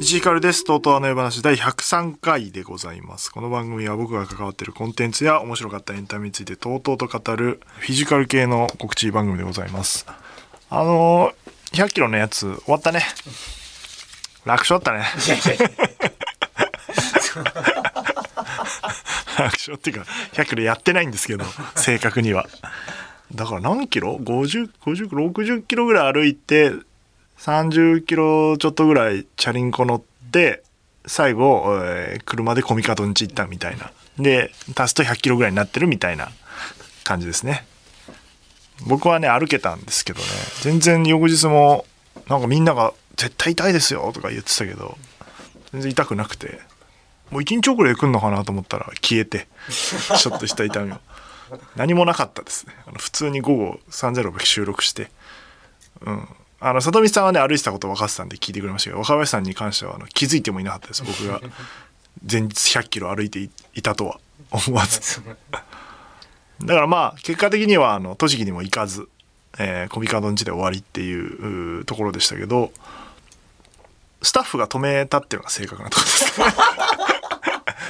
[0.00, 0.62] 石井かるです。
[0.62, 3.32] とうとうあの夜話第103回でございます。
[3.32, 10.06] この番組は僕が関わっているコンテンツや面白かったエンタメについてとうとうと語るフィジカル系の告知番組でございます。
[10.70, 13.02] あのー、100キロのやつ終わったね。
[14.44, 15.04] 楽勝だったね。
[19.38, 22.46] 楽勝っていうか、100キロやってないんですけど、正確には。
[23.34, 26.72] だから何キロ ?50、50、60キロぐらい歩いて、
[27.38, 30.62] 30キロちょっとぐらいチャリンコ乗って、
[31.06, 33.92] 最後、えー車でコミカドンチ行ったみたいな。
[34.18, 36.30] で、足すと100キロぐらいになってるみたいな
[37.04, 37.66] 感じですね。
[38.86, 40.26] 僕はね、歩けたんですけどね、
[40.62, 41.86] 全然翌日も、
[42.28, 44.98] なんかみんなが、絶対痛いですよとか言ってたけど、
[45.72, 46.60] 全然痛くなくて、
[47.30, 51.00] もう一日遅れで来んのかなと思ったら消えて、 ちょっとした痛みも。
[51.76, 52.74] 何もなかったですね。
[52.86, 55.10] あの普通に午後306収録して、
[56.00, 56.28] うん。
[56.58, 61.40] あの、里見さんはね、歩いてたこと分かってたんで聞いてくれましたけど、若林さんに関してはあの気づいてもいなかったです、僕が。
[62.30, 64.18] 前日100キロ歩いていいたとは
[64.50, 65.22] 思わず。
[66.64, 69.08] だからまあ、結果的には、あの、栃木にも行かず、
[69.58, 72.72] えーコミカドンチで終わりっていうところでしたけど、
[74.22, 76.46] スタッフが止めたっていうのが正確なところですね。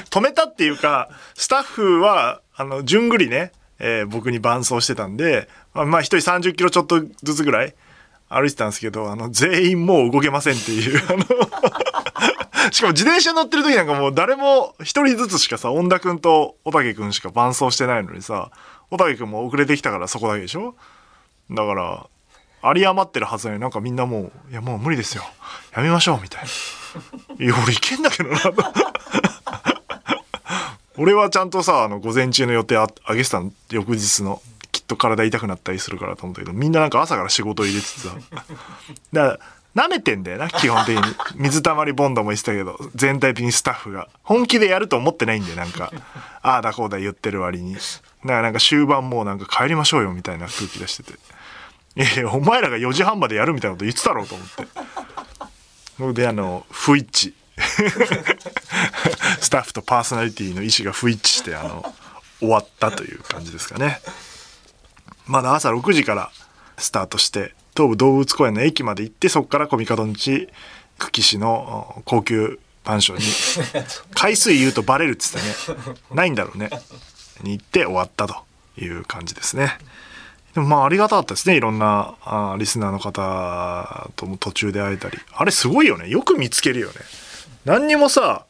[0.09, 7.75] 止めたっていうか、スタッフは、あの、順繰りね、えー僕に伴走してたんで、まあ、まあ一人30キロちょっとずつぐらい
[8.29, 11.23] 歩いてたんですけど、あの、全員もう動けませんっていう、あの、
[12.71, 18.49] しかも自転車乗ってる時なんかもう誰も一人ずつしかさ、恩田くんと小竹くんしか伴走してないのにさ、
[18.89, 20.75] 小竹くんも遅れてきたからそこだけでしょ？
[21.51, 22.07] だから、
[22.63, 25.23] 有り余ってるはずなのになんかみんなもう、いやもう無理ですよ。
[25.75, 26.43] やめましょう、みたい
[27.39, 27.45] な。
[27.45, 28.51] いや、俺いけんだけどな、と。
[30.97, 34.41] 俺はちゃんとさ、あの、午前中の予定ああげてたの、翌日の。
[34.71, 38.15] きっと体痛くなったりするからと思ったけど、みんななんか朝から仕事入れててさ。
[39.11, 39.39] だか
[39.73, 41.03] ら、舐めてんだよな、基本的に。
[41.35, 44.07] 水溜りボンドも言ってたけど、全体的にスタッフが。
[44.23, 45.91] 本気でやると思ってないんだよ、なんか。
[46.41, 47.75] ああだこうだ言ってる割に。
[47.75, 47.81] だか
[48.23, 51.13] らなんか終盤もうなんか帰りましょうよ、みたいな空気出してて。
[51.95, 54.67] いやいや、お前らが4時半までやるみたいなこと言ってたろうと思って。
[55.97, 57.33] それで、あの、不一致。
[59.41, 61.93] スタッフとパーソナリティの意思が不一致して、あの、
[62.39, 64.01] 終わったという感じですかね。
[65.25, 66.31] まだ朝6時から
[66.77, 70.49] スタートして、東武動物公園の駅まで行って、そこからコミカドンチ
[70.99, 73.85] 久喜市のお高級マンションに、
[74.15, 76.69] 回数言うとバレるっつってね、ないんだろうね。
[77.43, 78.35] に行って終わったと
[78.79, 79.77] いう感じですね。
[80.53, 81.55] でもまあありがたかったですね。
[81.55, 85.19] いろんなあーリスナーの方とも途中で会えたり。
[85.33, 86.09] あれすごいよね。
[86.09, 86.93] よく見つけるよね。
[87.67, 88.45] 何にもさ、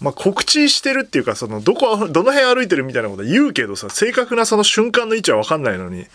[0.00, 6.06] まあ、告知してるっていうか、その、どこ、どの辺歩いてるみたいなこと言うけどさ、正確なその瞬間の位置は分かんないのに、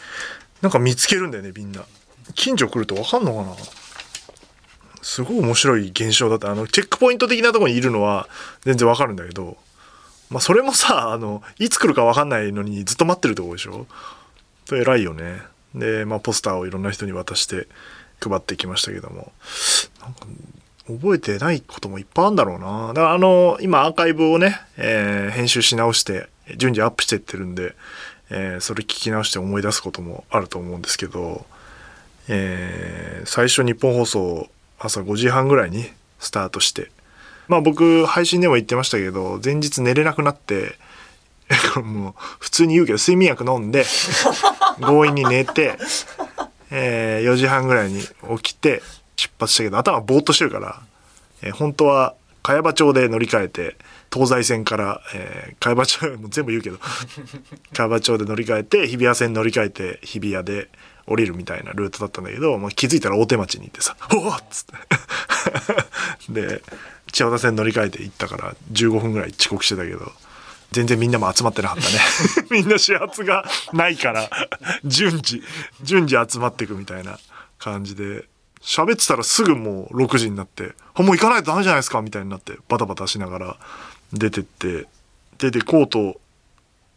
[0.61, 1.83] なんか見つけるんだよね、みんな。
[2.33, 3.55] 近所来ると分かんのかな？
[5.01, 6.49] すごい面白い現象だった。
[6.49, 8.27] あの、チェックポイント的なとこにいるのは
[8.61, 9.57] 全然分かるんだけど、
[10.29, 13.85] まあ、それもさ、あの、いつ来るか分かんないのにずっと待ってるとこでしょ？
[14.65, 15.41] それ偉いよね。
[15.75, 17.67] で、まあ、ポスターをいろんな人に渡して
[18.21, 19.33] 配ってきましたけども。
[20.01, 20.25] なんか
[20.87, 22.87] 覚えてないこともいっぱいあるんだろうな。
[22.89, 26.27] だからあの、今アーカイブをね、えー編集し直して、
[26.57, 27.75] 順次アップしてってるんで、
[28.29, 31.45] えーそれ聞き直して思い出すこともあると思うんですけど、
[32.27, 34.49] えー最初日本放送
[34.79, 35.85] 朝5時半ぐらいに
[36.19, 36.91] スタートして、
[37.47, 40.77] まあ僕配信でも言ってましたけど、前日寝れなくなって、
[41.81, 43.85] もう普通に言うけど睡眠薬飲んで、
[44.81, 45.77] 強引に寝て、
[46.71, 48.09] えー4時半ぐらいに起
[48.43, 48.81] きて
[49.15, 50.81] 出発したけど頭ぼーっとしてるから、
[51.41, 53.75] えー本当は茅場町で乗り換えて
[54.11, 56.77] 東西線から、えー茅場町も全部言うけど
[57.73, 60.69] 茅場町で乗り換えて日比谷線乗り換えて日比谷で
[61.05, 64.65] 降りるみたいなルートだったんだけど、まあ、気づいたら大手町に行ってさ「おお!」っつっ
[66.27, 66.61] て で
[67.11, 70.11] 千代田線乗り換えて行ったから15分ぐらい遅刻してたけど
[70.71, 71.99] 全然みんなも集まってなかったね
[72.49, 74.29] みんな始発がないから
[74.85, 75.43] 順次
[75.83, 77.19] 順次集まっていくみたいな
[77.59, 78.25] 感じで
[78.63, 83.57] 喋ってたらすぐもう6時になって「もう行かないとダメじゃないですか」みたいになってバタバタしながら
[84.13, 84.87] 出てって
[85.37, 86.19] 出てこうと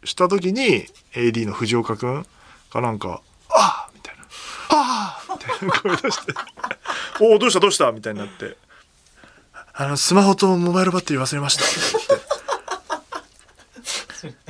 [0.03, 2.25] した時に AD の藤岡くん
[2.71, 4.23] がなんか「ああ!」みたいな
[4.69, 6.33] 「ああ!」みたいな声出して
[7.19, 7.59] 「おおどうした？
[7.59, 8.55] どうした?」みたいになって
[9.73, 11.63] 「あのスマホとモバイルバッテリー忘れました」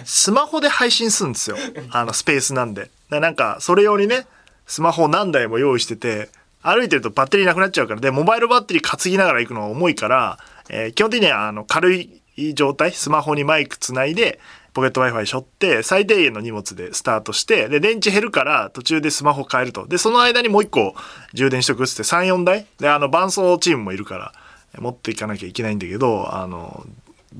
[0.05, 1.57] スマホで配信するんですよ。
[1.91, 2.89] あの、スペースなんで。
[3.09, 4.25] なんか、それ用にね、
[4.65, 6.29] スマホ何台も用意してて、
[6.67, 8.01] 歩いてるとバッテリーなくなっちゃうから。
[8.01, 10.37] でモバイルバッテリー担ぎながら行くのは重いから、
[10.69, 12.21] えー基本的にはあの軽い
[12.53, 14.39] 状態スマホにマイクつないで
[14.73, 19.87] ポケット w i f i 背負って最低限の荷物でスタートしてで電池減るから途中でスマホ変えると。
[19.87, 20.93] でその間にもう一個
[21.33, 24.33] 充電しとくっつって34台であの伴走チームもいるから
[24.79, 26.85] 持っていかなきゃいけないんだけどあの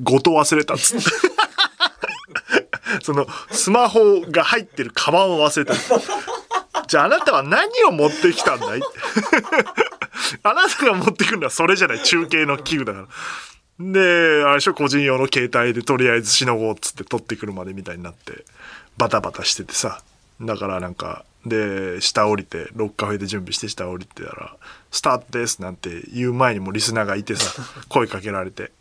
[0.01, 1.09] ごと忘れたっつって。
[3.03, 5.73] そのスマホが入ってるカバンを忘れた
[6.87, 8.81] じゃああなたは何を持ってきたんだい？
[10.43, 13.07] あなたが持ってくるのはそれじゃない中継の器具だから。
[13.79, 18.43] で、あれでしょ、個人用の携帯でとりあえずしのごうっつって取ってくるまでみたいになって、
[18.97, 20.01] バタバタしててさ。
[20.41, 24.55] だからなんか、で、下降りて、ロッカフェで準備して下降りてたら、
[24.91, 28.71] スタートですなんて言う前にもリスナーがいてさ、 声かけられて。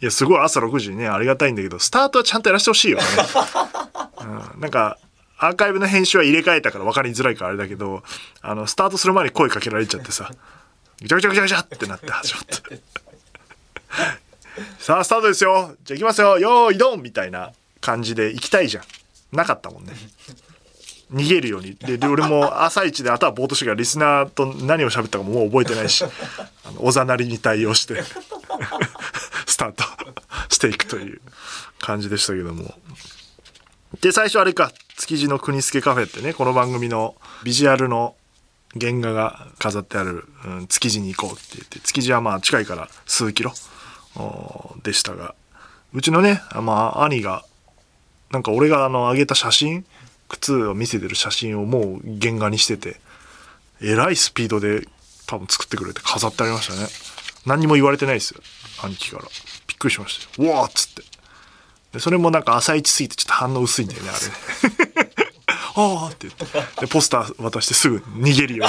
[0.00, 3.04] いや、すごい朝6時にね、ありがたいんだけど、スタートはちゃんとやらせてほしいよね。
[4.54, 4.98] うん、なんか、
[5.38, 8.02] アーカイブの編集は入れ替えたから分かりづらいからあれだけど、
[8.40, 10.30] あの、スタートする前に声かけられちゃってさ、
[11.00, 12.80] ぐちゃぐちゃぐちゃぐちゃってなって始まって。
[14.78, 18.84] さあ、スタートですよじゃあ行きますよよーいドンみたいな感じで行きたいじゃん。
[19.32, 19.92] なかったもんね。
[21.12, 21.74] 逃げるように。
[21.76, 28.02] で、で俺も朝一で頭ぼーっとしてからリスナーと何を喋ったかももう覚えてないし、あのおざなりに対応して、
[29.46, 29.84] スタート
[30.48, 31.20] していくという
[31.78, 32.74] 感じでしたけども。
[34.00, 37.14] で、最初あれか、築地の国助カフェってね、この番組の
[37.44, 38.16] ビジュアルの
[38.80, 43.52] 原画が飾ってある、うん、築地に行こうって言って、築地はまあ近いから数キロ
[44.82, 45.34] でしたが、
[45.92, 47.44] うちのね、まあ兄が、
[48.30, 49.84] なんか俺があの上げた写真、
[50.28, 52.96] 靴を見せてる写真をもう原画にしてて、
[53.82, 54.88] えらいスピードで
[55.26, 56.88] 多分作ってくれて飾ってありましたね。
[57.44, 58.40] 何にも言われてないですよ、
[58.82, 59.24] 兄貴から。
[59.68, 60.50] びっくりしましたよ。
[60.50, 61.15] うわーっつって。
[61.96, 65.12] でそれもなんか朝一過ぎてちょっと反応薄いんだよね、あれね。
[65.76, 66.80] ああって言って。
[66.82, 68.66] で、ポスター渡してすぐ逃げるよ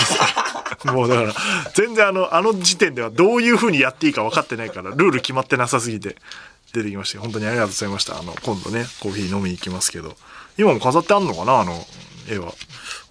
[0.86, 0.92] うに。
[0.94, 1.34] もうだから、
[1.74, 6.16] 全然あの、あの時点ではどういう風にやっていいか分かってないから、ルール決まってなさすぎて
[6.74, 8.18] 出てきました本当にありがとうございました。
[8.18, 10.16] あの、今度ね、コーヒー飲みに行きますけど。
[10.58, 11.86] 今も飾ってあんのかなあの、
[12.30, 12.54] 絵は。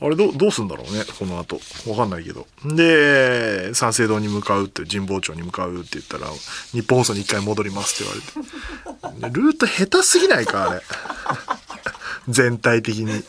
[0.01, 1.61] あれど、どうすんだろうねこの後。
[1.89, 2.47] わかんないけど。
[2.65, 6.27] で、三省堂に向かうって、神保町に向かうって言ったら、
[6.73, 8.13] 日本放送に一回戻りますって
[9.13, 9.41] 言われて。
[9.41, 10.83] ルート下手すぎないかあれ。
[12.29, 13.23] 全体的に。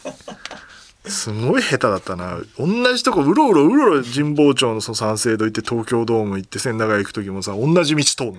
[1.09, 2.39] すごい下手だったな。
[2.57, 8.37] 同じとこうろうろうろうろ神保町のその三省堂行って東京ドーム行って千駄ヶ谷行く時もさ、同じ道通るの。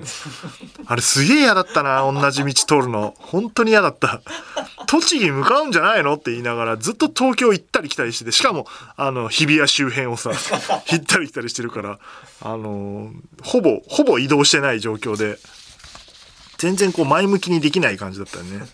[0.86, 3.14] あれすげえ嫌だったな、同じ道通るの。
[3.18, 4.22] 本当に嫌だった。
[4.86, 8.66] 栃木向かうんじゃないのって言いながらずっと東京行ったり来たりしてて、しかも
[8.96, 10.30] あの日比谷周辺をさ、
[10.90, 11.98] 行ったり来たりしてるから、
[12.40, 13.10] あの、
[13.42, 15.38] ほぼ、ほぼ移動してない状況で、
[16.58, 18.66] 全然こう前向きにできない感じだったよね。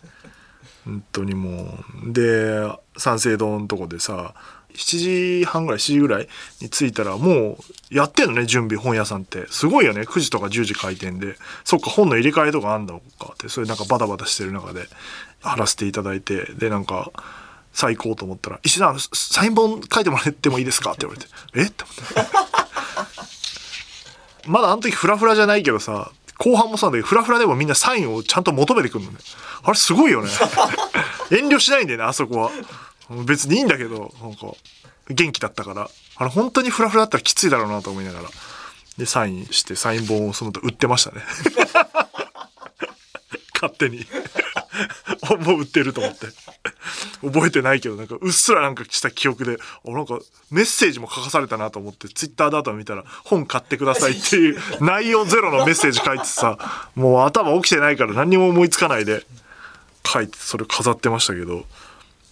[0.84, 2.60] 本当にもうで
[2.96, 4.34] 三省堂のとこでさ
[4.74, 6.28] 7時半ぐらい7時ぐらい
[6.60, 7.58] に着いたらも
[7.90, 9.46] うやってんのね準備本屋さんって。
[9.50, 11.36] すごいよね9時とか10時開店で。
[11.64, 13.48] そっか本の入れ替えとかあんだろうかって。
[13.48, 14.88] それなんかバタバタしてる中で
[15.42, 16.44] 貼らせていただいて。
[16.54, 17.12] でなんか
[17.72, 21.62] さあ行こうと思ったら「石田さんサイン本書いてもらってもいいですか?」って言われて「え？
[21.64, 22.30] っ?」て思って。
[24.46, 29.18] まだあの時フラフラじゃないけどさ後半もそうなんだけどフラフラでもみんなサインをちゃんと求めてくるのね。
[29.62, 30.30] あれすごいよね。
[31.30, 32.50] 遠慮しないんだよねあそこは。
[33.24, 34.46] 別にいいんだけどなんか
[35.10, 35.90] 元気だったから。
[36.16, 38.28] あれ本当にフラフラだったらきついだろうなと思いながら。
[38.98, 41.22] でサインしてサイン本をその後売ってましたね。
[43.54, 44.06] 勝手に。
[45.44, 46.26] もう売ってると思って
[47.32, 50.18] 覚えてないけどなんかうっすらなんかした記憶であなんか
[50.50, 59.24] メッセージも書かされたなと思ってツイッターだと見たら本買ってくださいっていう 内容ゼロのメッセージ書いてさもう頭起きてないから何にも思いつかないで
[60.06, 61.64] 書いてそれ飾ってましたけど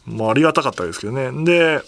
[0.06, 1.44] まあありがたかったですけどね。
[1.44, 1.82] で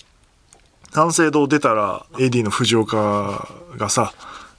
[0.92, 4.14] 三省堂出たら AD の藤岡がさ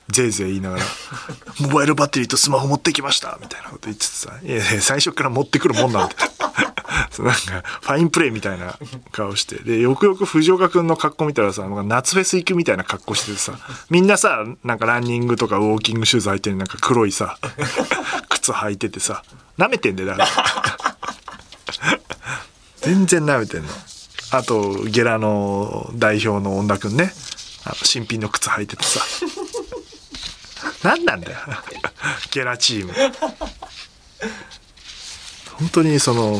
[0.09, 0.83] ぜいぜい言いながら
[1.61, 6.15] 「モバイルバッテリーとスマホ持ってきました」みたいなこと言っててさ「いやいや最初から持ってくるもんなんて」
[7.19, 8.77] なんかファインプレーみたいな
[9.11, 9.57] 顔して。
[9.57, 13.57] でよくよく藤岡君の格好見たらさなんか夏フェス行くみたいな格好しててさ
[13.89, 17.37] みんなさなんかランニングとかウォーキングシューズ履いてるなんか黒いさ
[18.29, 19.23] 靴履いててさ
[19.57, 20.29] 舐めてんだよだから
[22.85, 23.69] 全然舐めてんの。
[24.31, 27.11] あとゲラの代表の恩田君ね。
[27.65, 29.01] あの新品の靴履いててさ。
[30.83, 31.39] 何なんだよ。
[32.31, 32.93] ゲラチーム。
[35.59, 36.33] 本当にその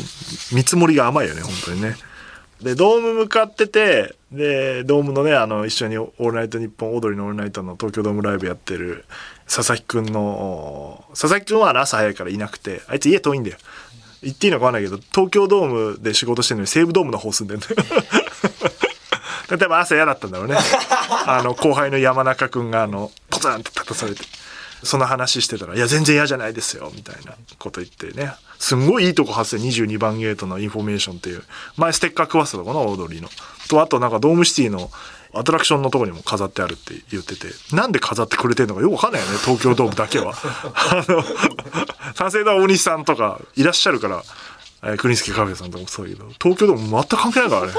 [0.52, 1.96] 見積もりが甘いよね本当にね。
[2.62, 9.06] でドーム向かっててでドームのねあの一緒に「オールナイトニッポン」踊りの「オールナイト」の東京ドームライブやってる
[9.46, 13.58] 佐々木くんの佐々木くんは朝早いからいなくてあいつ家遠いんだよ。
[14.24, 17.76] 言っていいのかわかんないけど東京ドームで仕事してるのに西武ドームの方住んでんだよ。
[19.52, 20.58] 例えば朝嫌だったんだろうね。
[21.28, 24.22] あの後輩の山中君があのポツンって立たされて。
[24.86, 31.44] その話してたら「いや全然嫌じゃないですよ」みたいなこと言ってねすんごいいいとこ発生22番ゲートのインフォメーションっていう
[31.78, 33.30] 前ステッカー配ってたのかなオードリーの。
[33.68, 34.92] とあとなんかドームシティの
[35.34, 40.34] アトラクションのとこにも飾ってあるって言っててなんで飾ってくれてるのかよくわかんないよね東京ドームだけは。
[40.74, 41.24] あの
[42.16, 44.24] 三省堂大西さんとかいらっしゃるから、
[44.84, 47.74] えー、国助カフェさんとかもそういうけど東京ドーム全く関係ないからね。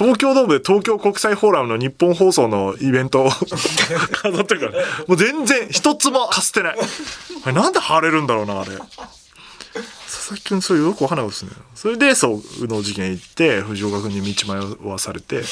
[0.00, 3.28] 東京ドームで東京国際フォーラムの日本放送のイベントを
[4.22, 6.78] 飾ってるから、もう全然一つもかすってない。
[7.44, 8.70] あれなんで晴れるんだろうな、あれ。
[8.70, 11.50] 佐々木くんそういうよくわかんないですね。
[11.74, 15.42] それで、そう、宇野事件行って、藤岡君に道迷わされて、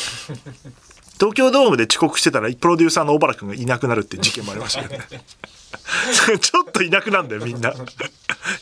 [1.21, 5.05] 東京ドームで遅刻してたら、プロデューサーの小原君がいなくなるって事件もありましたけどね。
[6.41, 7.69] ちょっといなくなんだよ、みんな。
[7.73, 7.75] い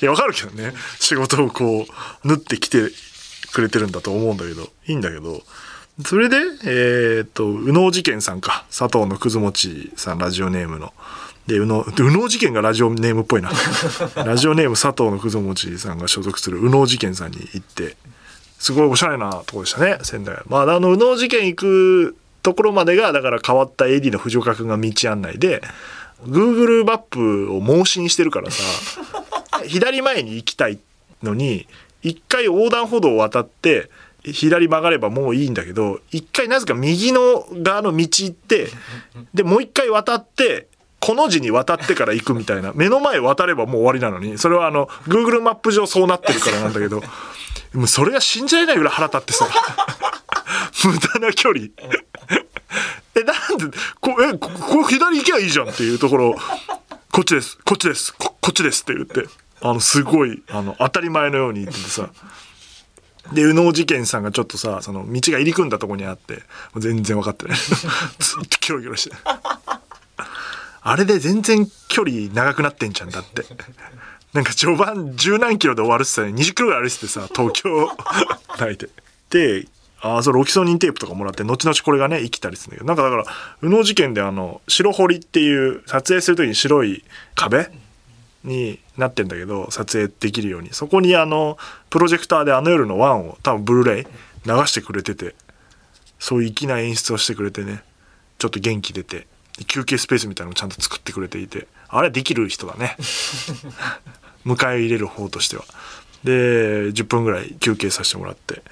[0.01, 0.75] や、わかるけどね。
[0.99, 2.91] 仕事をこう、縫ってきて
[3.53, 5.45] くれてるんだと思うんだけど、いいんだけど、
[6.05, 8.67] それで、えー、っと、右脳事件さんか。
[8.69, 10.93] 佐藤のくずもちさん、ラジオネームの。
[11.47, 13.51] で、右脳、右脳事件がラジオネームっぽいな。
[14.25, 17.97] ラジオネーム佐藤のくずもちさんが所属する右脳事件さんに行って、
[18.59, 20.37] すごいおしゃれなとこでしたね、仙台。
[20.49, 25.63] まあ、あの、右脳事件行くところまでが、だから変わった AD の藤岡君が道案内で、
[26.27, 28.63] Google マップを盲信してるからさ、
[29.67, 30.79] 左前に行きたい
[31.23, 31.67] のに、
[32.03, 33.91] 一回横断歩道を渡って、
[34.33, 38.69] 左曲がればもういいんだけど一回なぜか右の側の道行って
[39.35, 40.69] でもう一回渡って
[41.01, 42.73] この字に渡ってから行くみたいな。
[42.75, 44.39] 目の前渡ればもう終わりなのに。
[44.39, 47.03] それはあの Google マップ上そうなってるからなんだけど
[47.75, 49.47] もそれが信じられないぐらい腹立ってさ。
[50.85, 51.67] 無駄な距離。
[53.15, 56.35] えなんでこえここ左行けばいいじゃんっていうところ。
[57.13, 57.59] こっちです。
[57.65, 58.13] こっちです。
[58.15, 59.27] こっちですって言って。
[59.63, 62.11] あのすごいあの当たり前のように言っててさ。
[63.33, 66.43] で、宇野事件さんがちょっとさ、その道が入り組んだとこにあって、
[66.77, 67.57] 全然分かってない。
[67.59, 69.17] ずっとキョロキョロして。
[70.83, 73.45] あれで全然距離長くなってんじゃんだって。
[74.33, 77.91] なんか序盤十何キロで終わるってさ、20キロぐらい歩いててさ、東京
[78.59, 78.89] 内で。
[79.31, 79.67] で、
[80.01, 83.25] ああ、それロキソニンテープとかもらって、後々これがね、生きたりするんだけど、なんかだから、
[83.63, 87.03] 宇野事件であの、白堀っていう、撮影するときに白い
[87.35, 87.71] 壁
[88.47, 90.73] になってんだけど撮影できるように。
[90.73, 91.59] そこにあの
[91.91, 94.05] プロジェクターであの夜のワンを多分ブルーレイ
[94.47, 95.35] 流してくれてて
[96.19, 97.83] そういう粋な演出をしてくれてね
[98.39, 99.27] ちょっと元気出て
[99.67, 102.97] 休憩スペースみたいなのをちゃんと作ってくれていてあれできる人だね。
[104.45, 105.65] 迎え入れる方としては。
[106.25, 108.63] で10分ぐらい休憩させてもらって。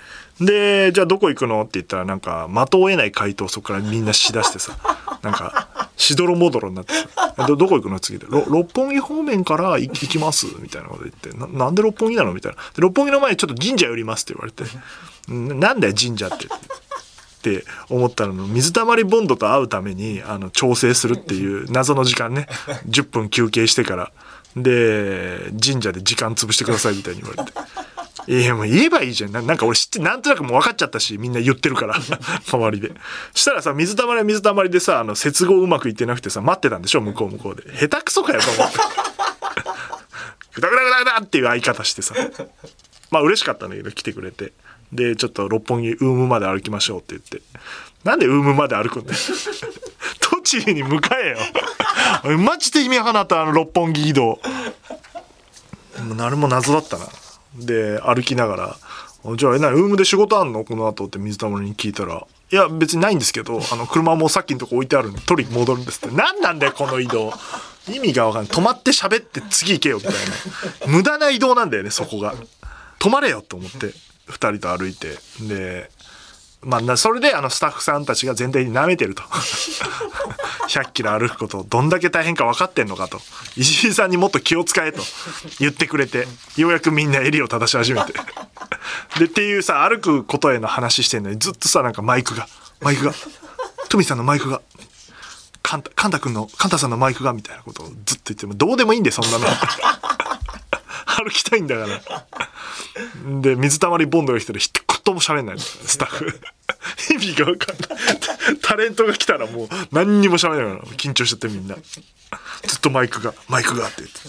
[0.41, 1.61] でじゃあどこ行くの？
[1.63, 4.77] って言ったらなんか的を得ない回答をそこからみんなしだしてさ
[5.23, 7.07] なんかしどろもどろになってさ。
[7.47, 8.01] どどこ行くの？
[8.01, 8.27] 次で。
[8.31, 10.47] 六本木方面から行きます？
[10.61, 11.31] みたいなこと言って。
[11.37, 12.33] ななんで六本木なの？
[12.33, 12.59] みたいな。
[12.59, 14.65] で六本木の前にちょっと神社寄りますって言われて。
[15.29, 16.47] なんだよ神社って。
[16.47, 16.49] っ
[17.43, 18.33] て思ったの。
[18.47, 22.49] 水たまりボンドと会うためにあの調整するっていう謎の時間ね。
[22.89, 24.13] 10分休憩してから。
[24.57, 27.53] で神社で時間潰してくださいみたいに言われて。
[28.27, 29.33] いや、もう言えばいいじゃん。
[29.33, 31.95] なんか俺知って、なんとなくもう分かっちゃったし、みんな言ってるから、
[32.51, 32.93] 周りで。
[33.35, 37.01] したらさ、水たまりは水たまりでさ、あの、接合うまくいってなくてさ、待ってたんでしょ？
[37.01, 37.63] 向こう向こうで。
[37.79, 38.79] 下手くそかよ、と思って。
[40.55, 42.15] グダグダグダグダっていう相方してさ。
[43.11, 44.53] まあ嬉しかったんだけど、来てくれて。
[44.93, 47.43] で、ちょっと六本木、ウームまで歩きましょうって言って。
[48.05, 49.19] なんでウームまで歩くんだよ。
[50.21, 51.31] 栃木に向かえ
[52.25, 52.37] よ。
[52.39, 54.25] マジで意味なかった、あの六本木移動。
[54.25, 54.41] も
[56.13, 57.07] う何も謎だったな。
[57.57, 58.77] で歩きながら
[59.37, 60.65] 「じゃあえなウームで仕事あんの？
[60.65, 66.15] この後って水たまりに聞いたら「いや別にないんですけどあの車もさっきのとこ置いてあるんで取り戻るんです」って。
[66.15, 67.33] 何なんだよこの移動。
[67.87, 68.53] 意味がわかんない。
[68.53, 70.19] 止まって喋って次行けよみたいな。
[70.87, 72.35] 無駄な移動なんだよねそこが。
[72.99, 73.93] 止まれよと思って
[74.29, 75.19] 2人と歩いて。
[75.41, 75.91] で
[76.65, 79.23] まあ、それであのスタッフさんたちが全体に舐めてると。
[80.69, 83.21] 100キロ歩くことどんだけ大変か分かってんのかと。
[83.57, 85.03] 石井さんにもっと気を使えと
[85.61, 88.15] 言ってくれてようやくみんな襟を正し始めて。
[89.19, 92.49] でっていうさ歩くことへの話してんのにずっとさなんかマイクが
[92.81, 93.15] マイクが
[93.89, 94.61] トミさんのマイクが
[95.63, 99.47] カンタカンタ君のカンタさんのマイクがみたいなことをずっと言ってもどうでもいいんだよそんなの。
[101.17, 103.41] 歩きたいんだから。
[103.41, 104.73] で水たまりボンドが来たら一
[105.05, 105.59] 言も喋んない。
[105.59, 106.41] スタッフ。
[107.13, 107.89] 意味が分かんない。
[108.63, 110.93] タレントが来たらもう何にも喋らないから。
[110.93, 111.77] 緊張しちゃってみんな。
[112.67, 114.29] ずっとマイクがマイクがって言ってて。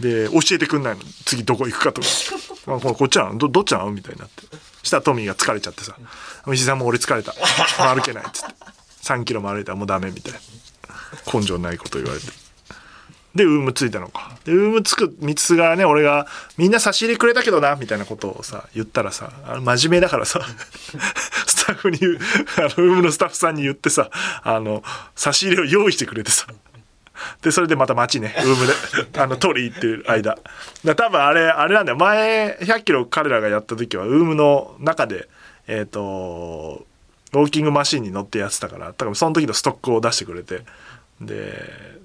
[0.00, 1.02] で教えてくんないの。
[1.24, 2.08] 次どこ行くかとか
[2.66, 3.38] 「まあ、こっちなの？
[3.38, 4.42] どどっちなの?」みたいになって。
[4.82, 5.96] したらトミーが疲れちゃってさ
[6.52, 7.32] 「石井さんも俺疲れた。
[7.94, 8.54] 歩けない」っつって。
[9.04, 10.40] 3キロも歩いたらもうダメみたいな。
[11.32, 12.26] 根性ないこと言われて
[13.34, 14.36] で、ウームついたのか。
[14.44, 16.26] で、ウームつく三つがね、俺が、
[16.56, 20.40] みんな差し入れくれたけどな、みたいなことをさ、言ったらさ、あの真面目だからさ、
[21.46, 21.98] スタッフに、
[22.58, 24.10] あの、ウームのスタッフさんに言ってさ、
[24.42, 24.84] あの、
[25.16, 26.46] 差し入れを用意してくれてさ。
[27.42, 28.72] で、それでまた街ね、ウームで、
[29.20, 30.38] あの、取り行ってる間。
[30.84, 31.98] だ多分あれ、あれなんだよ。
[31.98, 35.28] 前、100キロ彼らがやった時は、ウームの中で、
[35.66, 36.86] えっ、と、
[37.32, 40.64] ウォーキングマシンに乗ってやってたから、多分その時のストックを出してくれて、
[41.20, 41.54] で、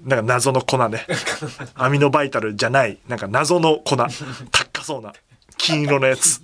[0.04, 1.06] なんか謎の粉ね。
[1.74, 3.96] アミノバイタルじゃない、なんか謎の粉。
[4.50, 5.12] 高そうな。
[5.56, 6.40] 金色のやつ。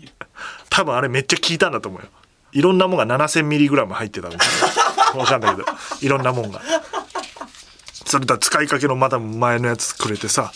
[0.69, 2.09] 多分あれめっちゃ効いたんだと思うよ。
[2.53, 4.49] いろんなもんが 7000mg 入ってたみたい
[5.15, 5.21] な。
[5.21, 5.69] わかんないけど、
[6.01, 6.61] いろんなもんが。
[8.05, 10.53] それだ使いかけのまた前のやつくれてさ、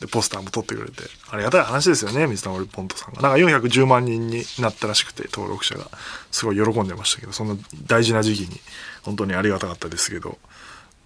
[0.00, 3.22] で、ポスターも撮ってくれて、ありがたい話ですよね、水溜りポントさんが。
[3.22, 5.86] なんか410万人になったらしくて、登録者が。
[6.30, 8.60] すごい喜んでましたけど、そんな大事な時期に、
[9.02, 10.38] 本当にありがたかったですけど。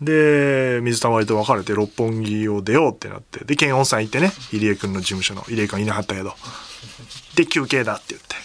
[0.01, 6.35] で、水溜りと別れて六本木を出ようってなって、で、検温さん行ってね、入江くんの事務所の、入江くんいなかったけど。
[7.35, 8.37] で、休憩だって言って。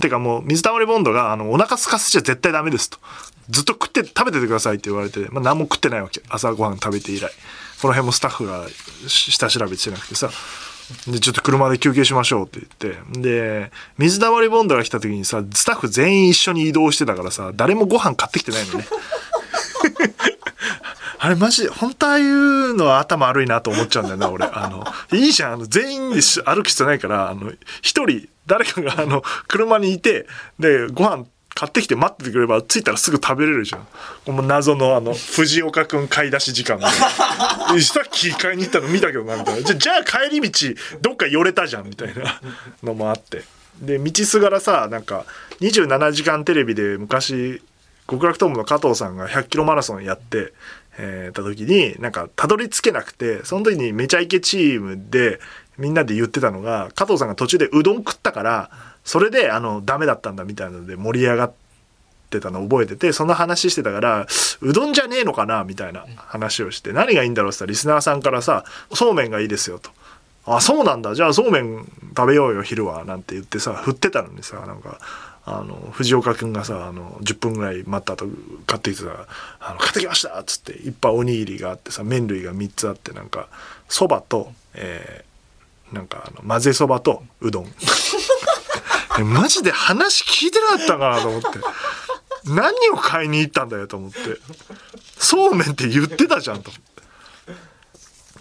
[0.00, 2.98] てかもう、水溜りボンドが、あの、お腹空かせちゃ絶対ダメですと。
[3.50, 6.22] ずっと食って、食べててくださいって言われて、まあ何も食ってないわけ。
[6.28, 7.30] 朝ごはん食べて以来。
[7.80, 8.66] この辺もスタッフが
[9.08, 10.30] 下調べしてなくてさ。
[11.06, 13.20] で、ちょっと車で休憩しましょうって言って。
[13.20, 18.86] で、水溜りボンドが来た時にさ、スタッフ全員一緒に移動してたからさ、誰もご飯買ってきてないのね。
[21.18, 24.46] あれマジで、本当ああいうのは頭悪いなと思っちゃうんだよな、俺。
[24.52, 30.26] あの、いいじゃん、あの、全員で歩く必要ないから、あの、一人、誰かがあの、車にいて、
[30.58, 33.86] で、ご飯買ってきて待っててくれれば、着いたらすぐ食べれるじゃん。
[34.24, 36.86] この謎のあの、藤岡くん買い出し時間で。
[37.82, 39.62] さっき買いに行ったの見たけどな、みたいな。
[39.62, 40.68] じゃ、じゃあ帰り道、
[41.00, 42.40] どっか寄れたじゃん、みたいな
[42.84, 43.42] のもあって。
[43.80, 45.24] で、道すがらさ、なんか、
[45.60, 47.60] 27時間テレビで昔、
[48.08, 50.52] 極楽トームの加藤さんが100キロマラソンやって、
[50.98, 55.40] えー、た時になんかたどり着けなくてその時にめちゃイケチームで
[55.78, 58.70] みんなで言ってたのが加藤さんが途中でうどん食ったから
[59.04, 61.52] それであのダメだったんだみたいなので盛り上がっ
[62.30, 64.26] てたの覚えててその話してたから
[64.60, 69.90] うどんじゃねえのかなみたいな話をして何がいいんだろうって言ったらリスナーさんからさそうめんがいいですよと。
[70.44, 71.84] あそうなんだじゃあそうめん
[72.16, 74.98] 食べようよ昼はなんて言ってさ振ってたのにさなんか
[75.50, 78.26] あの藤岡君がさあの10分ぐらい待った後
[78.66, 79.26] 買ってきてさ
[79.60, 83.48] 「あの買ってきました!」っつっていっぱいおにぎりがあってさ麺類が3つあってなんか
[83.88, 87.72] そばと、えー、なんかあの混ぜそばとうどん。
[89.24, 91.48] マジで話聞いてなかったかなと思って。
[92.44, 94.18] 何を買いに行ったんだよと思って。
[95.18, 96.70] そうめんって言ってたじゃんと。
[96.70, 96.88] 思って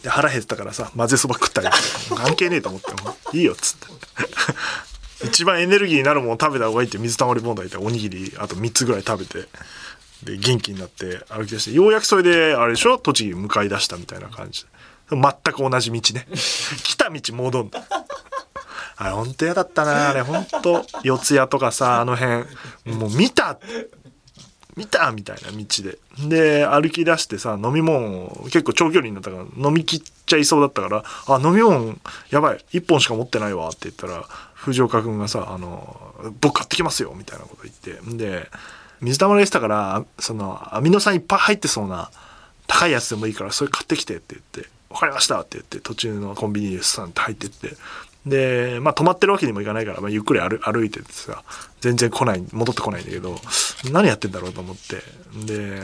[0.04, 1.70] で腹減ったからさ混ぜそば食ったり。
[2.16, 2.92] 関係ねえと思って。
[3.02, 3.88] もいいよっつって。
[5.24, 9.48] 一番エネルギーになるもの食べた方がいいって水溜りボンドいておにぎりあと3つぐらい食べて
[10.24, 14.66] で元気になって歩き出してようやくそれであれでしょ栃木向かい出したみたいな感じ。
[15.10, 15.20] 全
[15.54, 16.28] く同じ道ね。
[16.84, 17.84] 来た道戻んだ。
[19.00, 20.10] あれ本当嫌だったな。
[20.10, 22.46] あれ本当四谷とかさあの辺。
[22.98, 23.58] もう見た
[24.78, 25.98] 見たみたいな道で。
[26.30, 31.96] で、歩き出してさ、飲み物結構長距離になったから飲み切っちゃいそうだったから、あ、飲み物
[32.30, 34.28] やばい、1本しか持ってないわって言ったら、
[34.68, 38.18] 藤岡君がさ、あの、僕買ってきますよみたいなこと言って。
[38.18, 38.50] で、
[39.00, 42.10] 水溜りしたから、その、アミノ酸いっぱい入ってそうな
[42.68, 47.78] 高いやつでもいいから、それ買ってきてって言って、わかりましたって言って、途中のコンビニにスタンって入ってって、
[48.26, 51.44] で、まあ止まってるわけにもいかないから、まあ、ゆっくり歩歩いててさ、
[51.80, 53.40] 全然来ない、戻ってこないんだけど、
[53.92, 54.52] 何やってんだろう？
[54.52, 55.02] と思って。
[55.46, 55.82] で、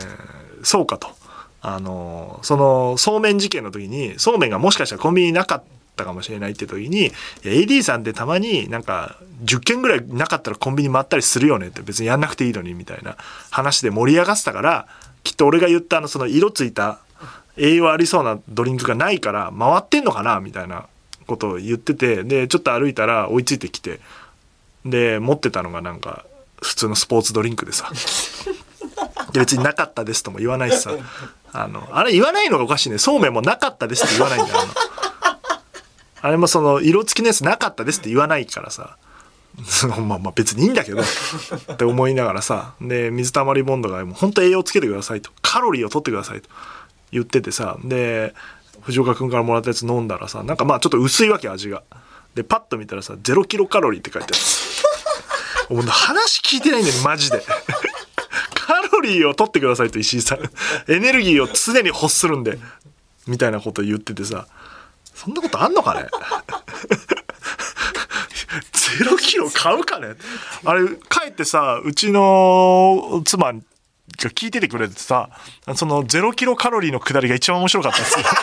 [0.62, 1.08] そうかと。
[1.62, 5.62] あの、その、そうめん事件の時に、そうめんがもしかしたらコンビニなかっ
[5.94, 13.16] たかもしれないって時に、AD さんってたまになんか10件ぐらいなかったらコンビニ回ったりするよねって別にやんなくていいのにみたいな
[13.50, 14.86] 話で盛り上がってたから、
[15.22, 16.98] きっと俺が言ったあのその色ついた
[17.56, 20.86] 栄養ありそうなドリンクがないから回ってんのかなみたいな
[21.26, 24.00] ことを言っててでちょっと歩いたら追いついてきて
[24.84, 26.26] で持ってたのがなんか
[26.60, 27.90] 普通のスポーツドリンクでさ。
[29.32, 30.92] で別になかったですとも言わないしさ。
[31.52, 32.98] あのあれ言わないのがおかしいね。
[32.98, 34.58] そうめんもなかったですって言わないんだよ
[36.24, 38.96] あれもその色付きのやつなかったですって言わないからさ。
[40.08, 41.02] まあまあ別にいいんだけど。
[41.02, 42.72] って思いながらさ。
[42.80, 45.30] で水溜りボンドがもう本当栄養つけてくださいと。
[45.42, 46.48] カロリーを取ってくださいと。
[47.12, 47.76] 言っててさ。
[47.84, 48.34] で
[48.80, 51.82] 藤岡君からもらったやつ飲んだらさなんかまあちょっと薄いわけ味が。
[52.34, 55.76] でパッと見たらさ0キロカロリーって書いてある。
[55.76, 57.44] もう話聞いてないんだよマジで。
[58.54, 60.38] カロリーを取ってくださいと石井さん。
[60.90, 62.58] エネルギーを常に欲するんで。
[63.26, 64.46] みたいなこと言っててさ。
[65.24, 66.06] そんなことあんのかね？
[68.98, 70.14] ゼロキロ買うかね？
[70.64, 73.60] あれ帰ってさうちの妻が
[74.18, 75.30] 聞いててくれてさ
[75.74, 78.24] そのゼロキロカロリーのくだりが一番面白かったんですよ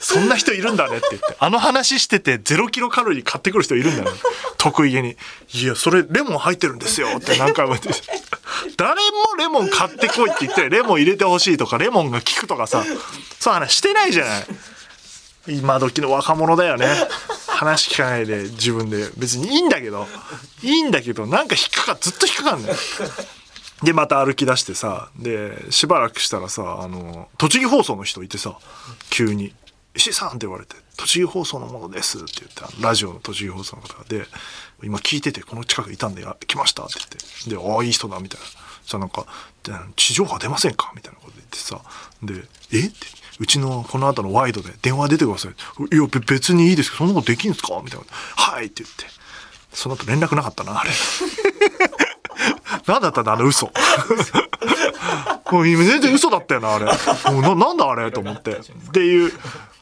[0.00, 4.20] そんな人いるんだねって言って、あの話してて0キロカロリー買ってくる人いるんだよ、ね。
[4.56, 5.16] 得意げに。
[5.52, 7.90] いや、それレモン入ってるんですよって何回も言って。
[8.76, 12.84] 誰もレモン買ってこいって言って、レモン入れてほしいとか、レモンが効くとかさ、
[13.38, 14.46] そう話してないじゃない。
[15.48, 16.86] 今時の若者だよね。
[17.48, 19.10] 話聞かないで自分で。
[19.16, 20.06] 別にいいんだけど、
[20.62, 22.76] いいんだけど、なんか引っかか、ずっと引っかかんだよ。
[23.82, 28.58] で、また歩き出してさ、で、しばらくしたらさ、あの、栃木放送の人いてさ、
[29.10, 29.54] 急に、
[29.94, 34.26] 石井さんって言われて、栃木放送のものですって言って、ラジオの栃木放送の方で、
[34.82, 36.94] 今聞いてて、この近くいたんで、来ましたって
[37.46, 38.46] 言って、で、ああ、いい人だ、みたいな。
[38.88, 39.26] さ、なんか、
[39.96, 40.92] 地上波出ませんか？
[40.96, 41.80] みたいなこと言ってさ、
[42.22, 42.34] で、
[42.72, 42.86] え？
[42.86, 42.96] って、
[43.38, 45.52] うちのこの後のワイドで電話出てください。
[45.94, 47.80] いや、別にいいですけど、そんなことできるんですか？
[47.84, 48.06] みたいな。
[48.08, 49.04] はいって言って。
[49.72, 50.90] その後連絡なかったな、あれ。
[52.86, 53.70] 何だったんだ、あの嘘。
[55.52, 56.86] もう今全然嘘だったよな、あれ。
[57.32, 58.56] もうななんだあれと思って。
[58.56, 58.60] っ
[58.92, 59.32] ていう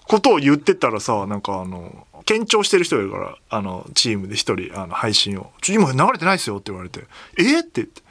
[0.05, 5.53] ことを言ってたらさ、なんかあの、検聴してる人がいるから、あの、チームで一人、あの、配信を。
[5.69, 7.05] 今流れてないですよって言われて、
[7.38, 7.61] え？
[7.61, 8.03] って言って。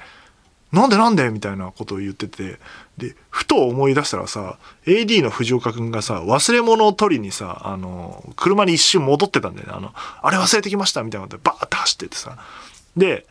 [0.75, 2.59] なんでなんでみたいなことを言ってて、
[2.97, 9.73] で、ふと思い出したらさ、AD の藤岡くんがさ、忘れ物を取りにさ、あの、車に一瞬戻ってたんだよね。
[9.75, 12.37] あの、あれ忘れてきましたみたいなことでバーって走っててさ。
[12.97, 13.25] で、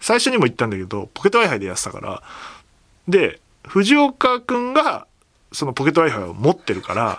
[0.00, 2.22] 最初にも言ったんだけど、ポケット Wi-Fi でやってたから、
[3.08, 5.08] で、藤岡くんが、
[5.52, 7.18] そのポケット Wi-Fi を持ってるから、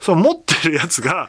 [0.00, 1.28] その持ってるやつが、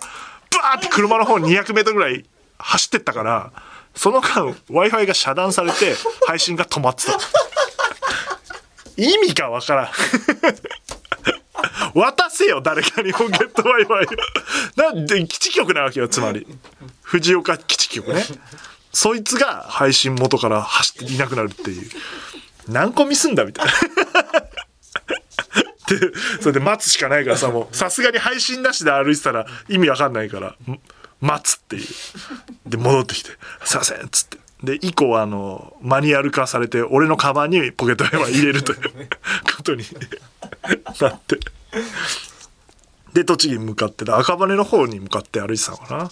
[0.51, 2.25] バーって車の方200メートルぐらい
[2.57, 3.51] 走ってったから、
[3.95, 5.95] その間 Wi-Fi が遮断されて、
[6.27, 7.17] 配信が止まってた。
[8.97, 9.89] 意味がわからん。
[11.93, 14.07] 渡せよ、誰かにポケット Wi-Fi。
[14.75, 16.45] なんで、基地局なわけよ、つまり。
[17.01, 18.25] 藤岡基地局ね。
[18.91, 21.89] そいつが配信元から走っていなくなるっていう。
[22.67, 23.71] 何個ミスんだみたいな。
[25.87, 30.79] で、それで待つしかないからさ、もう、さすがに配信なしで歩いてたら意味わかんないから、ん
[31.25, 32.69] 待つっていう。
[32.69, 33.31] で、戻ってきて、
[33.63, 34.37] すいません、っつって。
[34.63, 38.79] で、以降は、あの、マニュアル化されて、俺のカバンにポケット Wi-Fi 入れるという
[39.55, 39.83] ことに
[41.01, 41.39] なって。
[43.13, 46.09] で、栃木に向かって、赤羽の方に向かって歩いてたのかな。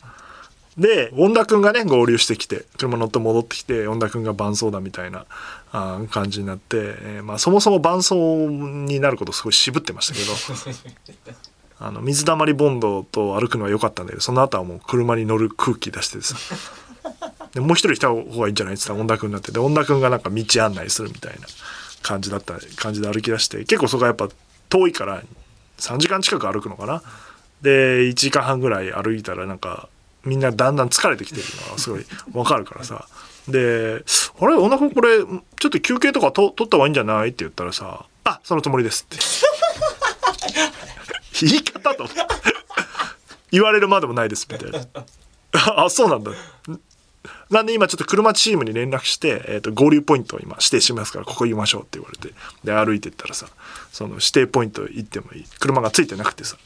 [0.78, 5.26] で、恩田くんがね、合流してきて、車乗って戻ってきて、恩田くんが伴奏だみたいな
[5.72, 8.16] あー感じになって、えーまあそもそも伴奏
[8.50, 11.24] になることすごい渋ってましたけど、
[11.80, 16.36] あの、水溜りボンドと歩くのは良かったんだけど、その後はもう車に乗る空気出してさ、
[17.54, 18.76] でもう一人来た方がいいんじゃない？
[18.76, 21.48] って言ったら恩田くんになって、で、恩田くんがなんか道案内するみたいな
[22.02, 24.30] 感じだった、感じで歩き出して、結構そこはやっぱ
[24.70, 25.22] 遠いから、
[25.78, 27.02] 3時間近く歩くのかな？
[27.62, 29.90] で、1時間半ぐらい歩いたらなんか、
[30.26, 33.08] みんなだんだん疲れてきてるのがすごいわかるからさ。
[33.48, 34.04] で、
[34.40, 37.30] あれ、小田君これ、ちょっと休憩とかと取った方がいいんじゃない？
[37.30, 39.18] って言ったらさ、あ、そのつもりですって。
[41.42, 42.08] 言い方と。
[43.52, 44.80] 言われるまでもないです、みたいな。
[45.84, 46.32] あ、そうなんだ。
[47.50, 53.48] なんで今ちょっと車チームに連絡して、えー、と合流ポイントを今指定しますからここ行きましょうって言われてで歩いてったらさ
[53.92, 56.58] その指定ポイント行ってもいい車がついてなくてさ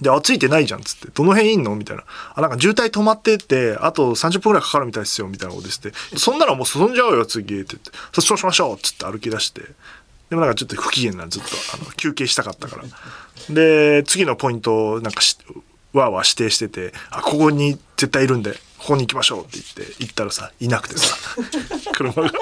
[0.00, 1.76] で、あ、ついてないじゃんっつって、どの辺いんの？
[1.76, 2.04] みたいな。
[2.34, 5.92] あ、なんか渋滞止まってて、あと30分ぐらいかかるみたいですよ、みたいなことですって。
[6.16, 7.90] そんなのもう進んじゃうよ、次、って言って。
[8.12, 9.62] そそうしましょうっつって歩き出して。
[10.30, 12.84] でもなんかちょっと不機嫌な、ずっと、あの、休憩したかったから。
[13.52, 15.36] で、次のポイントをなんかし、
[15.92, 21.16] わーわー指定してて、あ、ここに絶対いるんで、ここに行きましょうって言って、行ったらさ、いなくてさ、
[21.92, 22.32] 車が。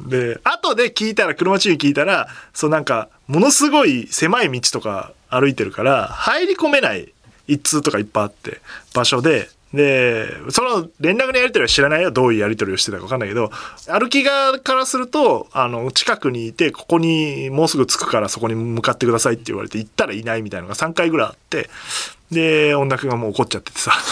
[0.00, 7.12] で、後で聞いたら、車中に聞いたら、そうなんか、ものすごい狭い道とか歩いてるから、入り込めない
[7.46, 8.60] 一通とかいっぱいあって、
[8.94, 12.10] 場所で、で、その連絡のやり取りは知らないよ。
[12.10, 13.50] どういうやり取りをしてたかわかんないけど、
[13.88, 21.68] 歩き側からすると、あの、近くにいて、ここにもうすぐ着くからそこに向かってくださいって言われて、行ったらいないみたいなのが3回ぐらいあって、
[22.30, 23.92] で、音楽がもう怒っちゃっててさ。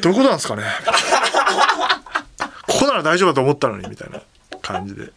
[0.00, 0.64] どういうことなんすかね？
[2.66, 4.20] ここなら大丈夫だと思ったのに、みたいな
[4.62, 5.12] 感じで。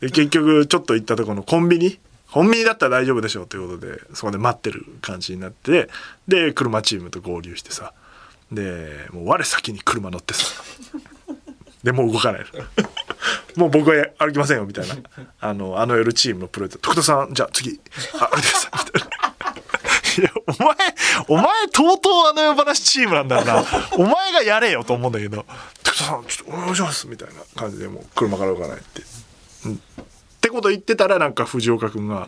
[0.00, 1.98] で結局、ちょっと行ったところのコンビニ
[2.32, 5.88] コンビニだったら大丈夫でしょうということで、そこで待ってる感じになって、
[6.28, 7.92] で、車チームと合流してさ。
[8.52, 10.44] で、もう我先に車乗ってさ。
[11.82, 12.46] で、もう動かない。
[13.56, 14.96] もう僕は歩きませんよ、みたいな。
[15.40, 17.80] あの、あの夜チームのプロで、徳田さん、じゃあ次、
[18.20, 19.16] あ、歩いてください、みたいな。
[20.18, 20.76] いや、お前、
[21.28, 23.64] お前、とうとうあの世話チームなんだな。
[23.92, 25.46] お前がやれよと思うんだけど、
[25.82, 29.02] 徳田さん、ちょっとお願いします、みたいな感じで、もう車から動かないって。
[29.66, 29.82] うん。
[30.56, 32.26] こと言ってたら、なんか藤岡君が、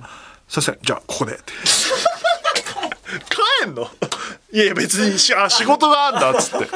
[0.49, 1.33] すいません、じゃあここで。
[1.33, 1.53] って
[3.65, 3.91] 帰んの？
[4.53, 6.69] いやいや、別にしあ仕事があんだ、っつって。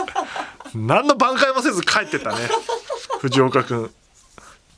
[0.75, 2.49] 何の挽回もせず帰ってったね。
[3.21, 3.91] 藤岡君。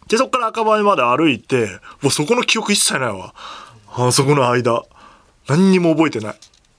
[0.08, 3.34] で、そっから赤羽まで歩いて、もうそこの記憶一切ないわ。
[3.96, 4.82] あそこの間。
[5.48, 6.34] 何にも覚えてない。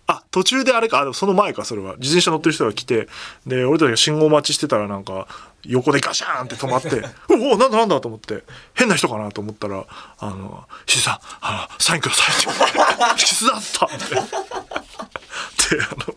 [0.08, 1.96] あ、途中であれか、あでもその前か、それは。
[1.98, 3.08] 自転車乗ってる人が来て、
[3.48, 5.28] で、俺たちが信号待ちしてたらなんか、
[5.64, 7.02] 横でガシャーンって止まって、
[7.34, 8.44] おお、なんだなんだと思って、
[8.76, 9.86] 変な人かなと思ったら、
[10.20, 13.18] あの、石井さん、あの、サインくださいって。
[13.26, 14.06] キスだったって。
[14.16, 16.16] で、あの、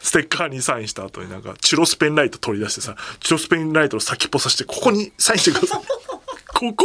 [0.00, 5.82] ステッカーにサインした後になんか、チュロスペンライト取り出してさ、チュロスペンライトの先っぽさして、ここにサインしてください。
[6.48, 6.84] ここ？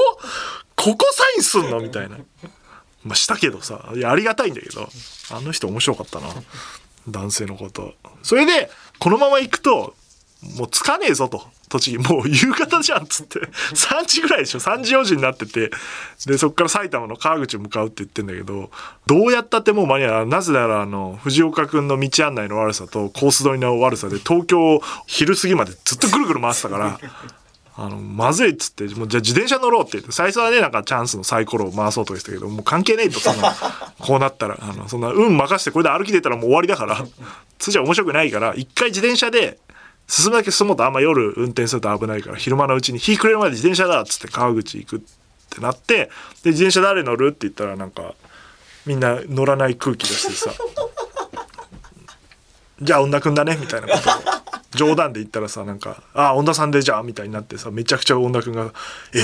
[0.76, 1.80] ここサインすんの？
[1.80, 2.18] みたいな。
[3.04, 4.88] まあ、したけどさ、いや、ありがたいんだけど、
[5.32, 6.28] あの人面白かったな。
[7.10, 7.94] 男性のこと。
[8.22, 9.96] それで、このまま行くと、
[10.58, 11.44] もう着かねえぞと。
[11.70, 13.40] 栃木、もう夕方じゃんっつって。
[13.74, 15.72] 3時ぐらいでしょ ?3 時4時になってて。
[16.28, 18.70] で、そっから埼玉の川口向かうって言ってんだけど、
[19.08, 20.14] どうやったってもう間に合う。
[20.14, 27.00] ないなぜなら、あの、藤岡くんの道案内の悪さとコース取りの悪さで、東京を昼過ぎまでずっとぐるぐる回ってたから、
[27.76, 33.56] あの、まずいっつって、もうじゃあ自転車乗ろうって言って、最初はね、なんかチャンスのサイコロを回そうとかしたけど、もう関係ねえと、そんな、
[34.00, 37.04] こうなったら、あの、そんな、運任してこれで歩き出たらもう終わりだから、
[37.58, 39.58] 通じゃ面白くないから、一回自転車で、
[40.08, 45.00] 進むだけ進もうとあんま夜運転すると危ないから、昼間のうちに日暮れるまで自転車だっつって川口行くっ
[45.50, 46.10] てなって、
[46.44, 47.30] で、自転車誰乗る？
[47.30, 48.14] って言ったらなんか、
[48.86, 50.52] みんな乗らない空気出してさ、
[52.84, 53.88] じゃあ女くんだねみたいな。
[53.88, 54.14] ことを
[54.76, 58.74] 冗談で言ったらさなんか「ああ女さんでじゃあ」みたいになってさめちゃくちゃ女くんが
[59.14, 59.22] 「え？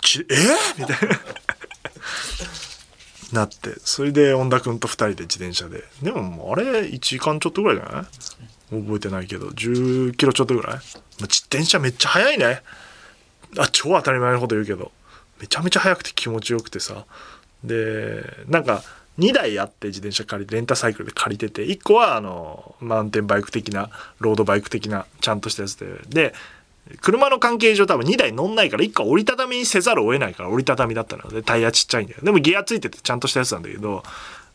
[0.00, 0.34] ちえ？
[0.78, 1.20] みたいな。
[3.32, 3.74] なって。
[3.84, 5.84] それで女くんと2人で自転車で。
[6.02, 8.82] でももうあれ1時間ちょっとぐらいじゃない？
[8.82, 9.48] 覚えてないけど。
[9.48, 10.80] 10キロちょっとぐらい、まあ、
[11.22, 12.62] 自転車めっちゃ速いね。
[13.58, 14.92] あ超当たり前のこと言うけど。
[15.40, 17.04] めちゃめちゃ速くて気持ちよくてさ。
[17.64, 18.82] でなんか
[19.18, 26.34] 2台あって自転車借りてレンタサイクルで借りてて1個はあのマウンテンバイク的なロードバイク的なちゃんとしたやつでで
[27.00, 32.20] 車の関係上多分2台乗んないから1個折りたたみにせざるを得ないから折りたたみだったのでタイヤちっちゃいんだよ。
[32.22, 34.02] でもギアついててちゃんとしたやつなんだけど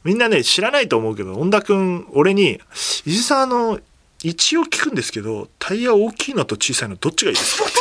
[0.03, 2.59] みんなね知らないと思うけど恩田君俺に
[3.05, 3.79] 「伊豆さんあの
[4.23, 7.79] 一応聞くんですけどタイヤ大きいのと小さいのどっちがいいですか?」って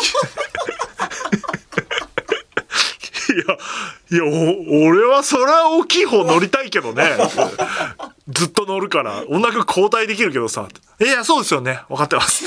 [3.00, 3.58] 聞いていや
[4.10, 7.16] いや俺はそれは大きい方乗りたいけどね。
[8.28, 9.24] ずっと乗るから。
[9.28, 10.68] 女君交代できるけどさ
[11.00, 11.80] 「いやそうですよね。
[11.88, 12.44] 分かってます」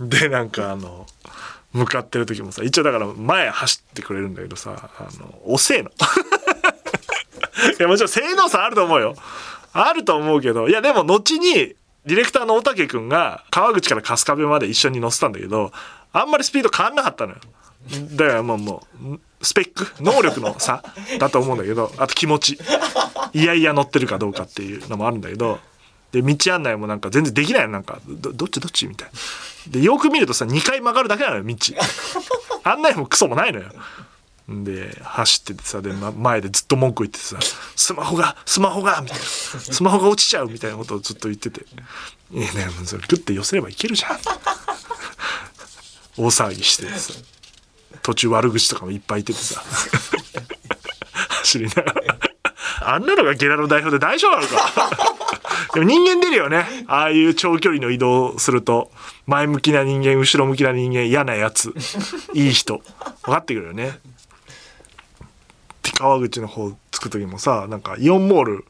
[0.00, 1.06] でなんかあの
[1.72, 5.90] 向かってる時もさ一応だから前走ってくれるんだけどさあの遅えの。
[7.78, 9.14] いやもちろん性能差あると思うよ。
[9.72, 10.68] あると思うけど。
[10.68, 15.72] いやでも後にディレクターの大竹君が川口から春日部まで一緒に乗せたんだけど
[16.12, 17.38] あんまりスピード変わんなかったのよ。
[18.12, 20.82] だからもうもうスペック能力の差
[21.18, 22.58] だと思うんだけどあと気持ち。
[23.32, 25.60] いやいや乗ってるかどうかっていうのもあるんだけど
[26.12, 27.72] で道案内もなんか全然できないの。
[27.72, 29.08] なんかどっちどっちみたい
[29.66, 29.72] な。
[29.72, 31.56] でよく見るとさ2回曲がるだけなのよ道。
[32.64, 33.66] 案内もクソもないのよ。
[34.48, 37.36] で走っててさで、ま、前でずっと文句言ってさ
[37.76, 41.64] 「スマホがスマホが」みたいな「スマホが落ちちゃう」みたいなことをずっと言ってて
[42.32, 44.18] 「いやねそれグッて寄せればいけるじゃん」
[46.18, 47.14] 大騒ぎしてさ。
[48.10, 49.62] 途中悪口とかもいっぱい言っててさ。
[51.42, 51.94] 走りながら。
[52.82, 54.90] あんなのがゲラの代表で大丈夫なのか。
[55.74, 56.64] でも人間出るよね。
[56.88, 58.90] ああいう長距離の移動すると
[59.26, 61.72] 前向きな人間後ろ向きな人間嫌なやつ。
[62.34, 62.78] いい人。
[63.22, 64.00] 分かってくるよね。
[65.84, 68.64] で川口の方着く時もさなんかイオンモール。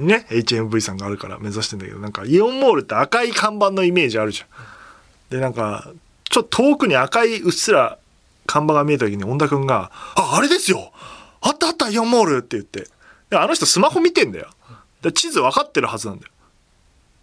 [0.00, 4.48] ね？HMV さんがあるから目指してんだけどなんかイオンモールって赤い看板のイメージあるじゃん。
[5.30, 5.92] でなんか
[6.24, 7.98] ちょっと遠くに赤いうっすら
[8.46, 10.92] 看板が見えた時に恩田君が「ああれですよ。
[11.40, 12.86] あったあったイオンモール」って言って。
[13.30, 14.48] であの人スマホ見てんだよ。
[15.00, 16.32] で地図分かってるはずなんだよ。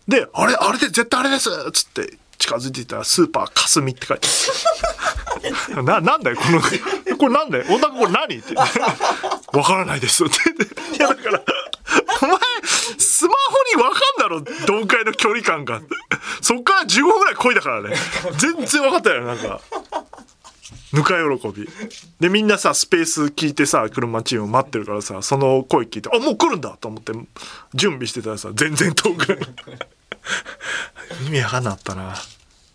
[0.07, 5.83] で「あれあれで絶対あれです」っつって近づいていたら「スーパーかすみ」って書いてある。
[5.83, 6.59] ななんだよこの
[7.17, 7.65] これなんだよ。
[7.69, 8.37] 恩田君これ何？
[8.37, 8.53] って。
[8.55, 10.25] 分からないです。
[10.25, 10.35] って。
[10.97, 11.41] いやだから
[12.21, 12.37] お前
[12.97, 14.65] スマホに分かんだろ？
[14.65, 15.81] どんくらいの距離感が。
[16.41, 17.95] そっから15分ぐらい漕いだからね。
[18.37, 19.61] 全然分かったよなんか。
[20.93, 21.69] ぬか喜び。
[22.19, 27.13] でみんなさスペース聞いてさ車チーム待ってるからさその声聞いてあもう来るんだと思って
[27.73, 29.37] 準備してたらさ全然遠くない。
[31.27, 32.15] 意味わかんなかったな。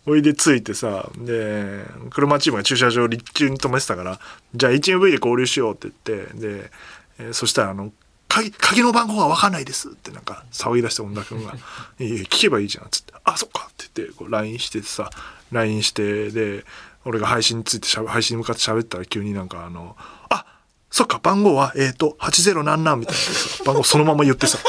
[0.07, 4.19] おいで着いてさで車チームが駐車場立中に止めてたから
[4.53, 6.71] じゃあ HMV で合流しようって言ってで、
[7.19, 7.91] えーそしたらあの
[8.27, 11.53] 鍵鍵の番号が分かんないですってなんか騒ぎ出して恩田君が
[11.99, 15.09] 「いやいや聞けばいいじゃん」っつって「あそっか」って言ってこう LINE してさ
[15.51, 16.65] LINE してで
[17.05, 19.95] 俺が配信についてしゃべ配信に向かって喋ったら急になんかあの
[20.29, 20.45] 「あ
[20.89, 23.65] そっか番号はえっ、ー、と80なんなん」みたいな。
[23.65, 24.57] 番号そのまま言ってさ。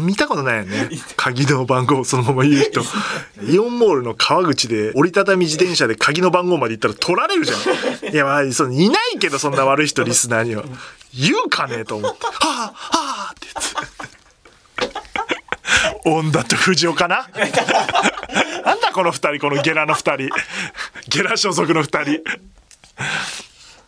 [0.00, 0.88] 見たことないよね。
[1.16, 2.80] 鍵の番号をそのまま言う人。
[3.42, 7.56] イオンモールの川口で折りたたみ自転車で鍵の番号まで言ったら取られるじゃ
[8.08, 8.12] ん。
[8.12, 10.64] いやまあそのいないけどそんな悪い人リスナーには。
[11.12, 15.04] 言うかねえと思って「はあはあ」って言って。
[16.10, 17.28] 恩田と藤尾かな。
[18.94, 20.28] この二人このゲラの二人。
[21.10, 22.22] ゲラ所属の二人。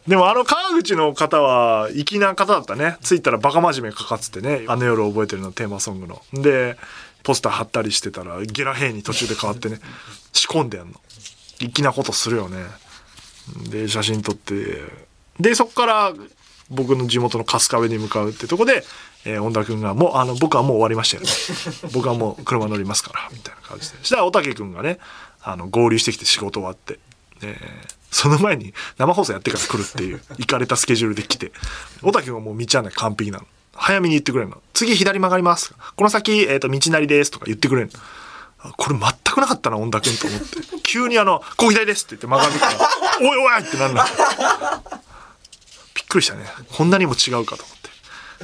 [0.09, 2.97] でもあの川口の方は粋な方だったね。
[3.03, 6.23] 着いたらバカ真面目かかっててね「あの夜覚えてるの」テーマソングの。
[6.33, 6.77] で
[7.23, 9.81] ポスター貼ったりしてたらゲラ兵に途中で変わってね。
[10.33, 11.01] 仕込んでやんの。
[11.61, 12.67] 粋なことするよね。
[13.71, 14.83] で写真撮って。
[15.39, 16.13] でそこから
[16.71, 18.85] 僕の地元の春日部に向かうってとこで、
[19.25, 21.29] えー、恩田君が「もうあの僕はもう終わりましたよね。
[21.93, 23.99] 僕はもう車乗りますから」みたいな感じで。
[23.99, 24.99] そしたらおたけ君がね
[25.43, 26.99] あの合流してきて仕事終わって、
[27.43, 31.53] えーその前に生放送やってから来るっていう 行かれたスケジュールで来て
[32.03, 33.47] おたけ君はもう道案内完璧なの。
[33.75, 34.63] 早めに言ってくれるの。
[34.73, 35.75] 次左曲がります。
[35.97, 37.31] この先、えーと、道なりです。
[37.31, 38.73] とか言ってくれるの。
[38.73, 40.47] これ全くなかったな恩田君と思って。
[40.83, 42.89] 急にあの「ここ左です」って言って曲がるから
[43.21, 44.15] 「おいおい!」ってなんだびっ
[46.17, 46.45] くりしたね。
[46.77, 47.77] こんなにも違うかと思っ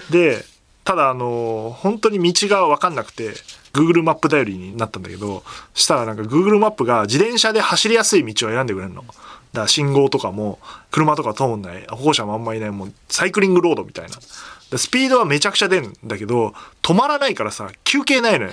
[0.09, 0.13] て。
[0.39, 0.45] で
[0.85, 3.35] ただあの本当に道が分かんなくて
[3.73, 9.03] Google マップ頼りになったんだけどしたらなんか Google マップが自転車で走りやすい道を選んでくれるの。
[9.03, 9.15] だか
[9.53, 10.59] ら信号とかも
[10.91, 14.79] 車とか通んない歩行者もあんまいないもうサイクリングロードみたいな。
[14.79, 18.53] スピードはめちゃくちゃ出るんだけど止まらないからさ休憩ないのよ。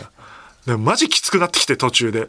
[0.78, 2.28] マジきつくなってきて途中で。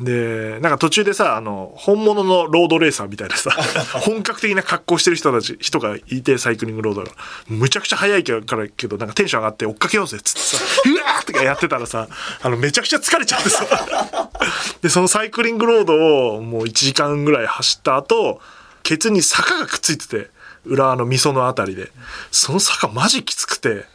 [0.00, 3.52] でなんか途中でさあの本物のロードレーサーみたいなさ
[4.00, 7.12] 本格的な格好してる人たち人がいてサイクリングロードが
[7.46, 12.08] むちゃくちゃ速いからけどなんかテンション上がって追っかけようぜっつってさ「うわ!」とかやってたらさ
[12.42, 13.66] あのめちゃくちゃ疲れちゃってさ
[14.82, 18.40] でそのサイクリングロードをもう1時間ぐらい走った後
[18.82, 20.30] ケツに坂がくっついてて
[20.64, 21.92] 裏の溝のあたりで
[22.32, 23.93] その坂マジきつくて。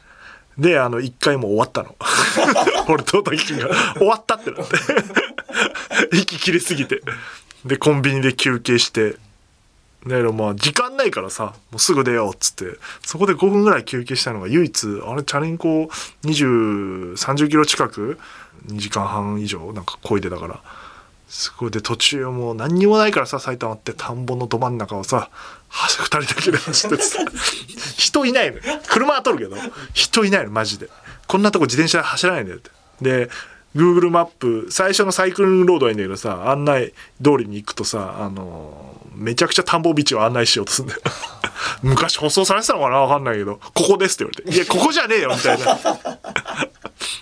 [0.60, 1.96] で、あの、一回も終わったの。
[2.90, 4.76] 俺と滝君が、終わったってなって。
[6.12, 7.02] 息切れすぎて。
[7.66, 9.18] で、コンビニで休憩して。
[10.08, 15.90] だけどまあ、時間ないからさ、もうすぐ出ようっつって、そこで5分ぐらい休憩したのが唯一、あれ、チャリンコ
[16.24, 18.18] 20、30キロ近く、
[18.68, 20.62] 2時間半以上、なんか漕いでたから。
[21.30, 21.72] すごい。
[21.72, 25.30] で途中もう何にもないからさ埼玉って田んぼのど真ん中をさ
[25.70, 27.20] 2人だけで走っててさ
[27.98, 29.56] 人いないの車は通るけど
[29.94, 30.90] 人いないのマジで。
[31.28, 32.72] こんなとこ自転車走らないんだよって。
[33.02, 33.30] で
[33.76, 41.02] Google マップ最初のサイクリングロードはいいんだけどさ案内通りに行くとさあのめちゃくちゃ田んぼ道を案内しようとするんだよ。
[41.84, 43.02] 昔舗装されてたのかな？
[43.02, 43.60] わかんないけど。
[43.76, 45.78] ここですって言われて「いやここじゃねえよ」みたいな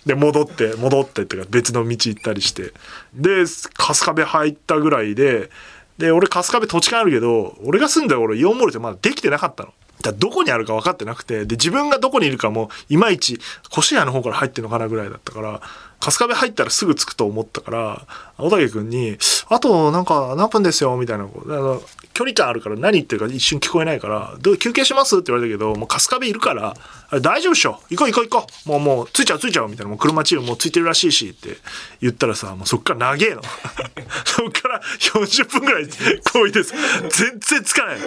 [0.07, 2.71] で戻って戻ってってか別の道行ったりして
[3.13, 3.43] で
[3.77, 5.49] 春日部入ったぐらいで
[5.97, 9.73] で俺春日部土地勘あるけど俺が住んだ俺イオンモールってまだできてなかったの。
[10.03, 13.39] だどこにあるか分かってなくてで自分がどこにいるかもいまいち
[13.75, 15.59] 越谷の方から入ってんのかなぐらいだったから
[15.99, 18.07] 春日部入ったらすぐ着くと思ったから
[18.37, 19.17] 小竹君に
[19.49, 21.81] 「あとなんか何分ですよ」みたいなあの
[22.13, 26.75] 距離感あるから何言ってるか一瞬聞こえないから「どう休憩します?」って言われたけどもう春日部いるから
[27.21, 27.79] 「大丈夫っしょ。
[27.89, 28.69] 行こう行こう行こう。
[28.69, 31.57] もうもう着いちゃう着いちゃう」みたいな「もう車チームもう着いてるらしいし」って
[32.01, 33.41] 言ったらさもうそっから長えの。
[34.25, 35.87] そっから40分ぐらい
[36.31, 36.75] こいでさ
[37.09, 37.99] 全然着かない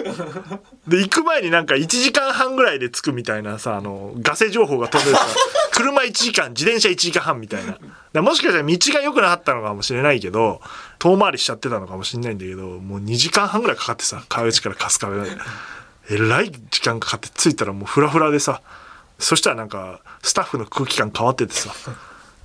[0.87, 5.25] で行く前になんか1時間半ぐらいで着くみたいなさあのガセ情報が飛んでるさ
[5.71, 7.77] 車1時間自転車1時間半みたいな。
[8.13, 10.61] だもしかしたら道が良くなかったのかもしれないけど
[10.99, 15.31] 遠回りしちゃってたのかもしれないんだけどもう2時間半ぐらいかかってさ川口から春日部まで。
[16.09, 18.61] えらい時間かかって着いたらもうフラフラでさ
[19.19, 21.71] そしたらなんかスタッフの空気感変わっててさ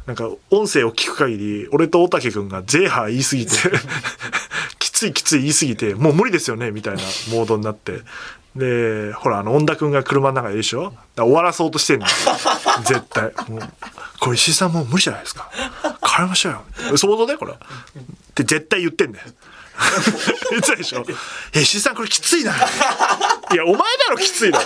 [0.07, 3.53] なんか音声を聞く限り俺と大竹君がゼーハー言い過ぎて
[4.79, 8.01] きついきつい言い過ぎてもう無理ですよねみたいなモードになって。
[8.57, 10.93] でほらあの恩田君が車の中ででしょ？
[11.17, 12.07] 終わらそうとしてんの
[12.87, 13.25] 絶対。
[13.49, 13.61] もう
[14.21, 15.51] これ石井さんもう無理じゃないですか。
[16.03, 16.53] 帰りましょう
[16.91, 16.97] よ。
[16.97, 17.53] 想像でこれ。
[17.53, 17.57] っ
[18.35, 19.27] て絶対言ってんだよ。
[20.51, 21.05] 言ってたでしょ？
[21.55, 22.53] え石井さんこれきついな。
[22.55, 24.59] いやお前だろきついの。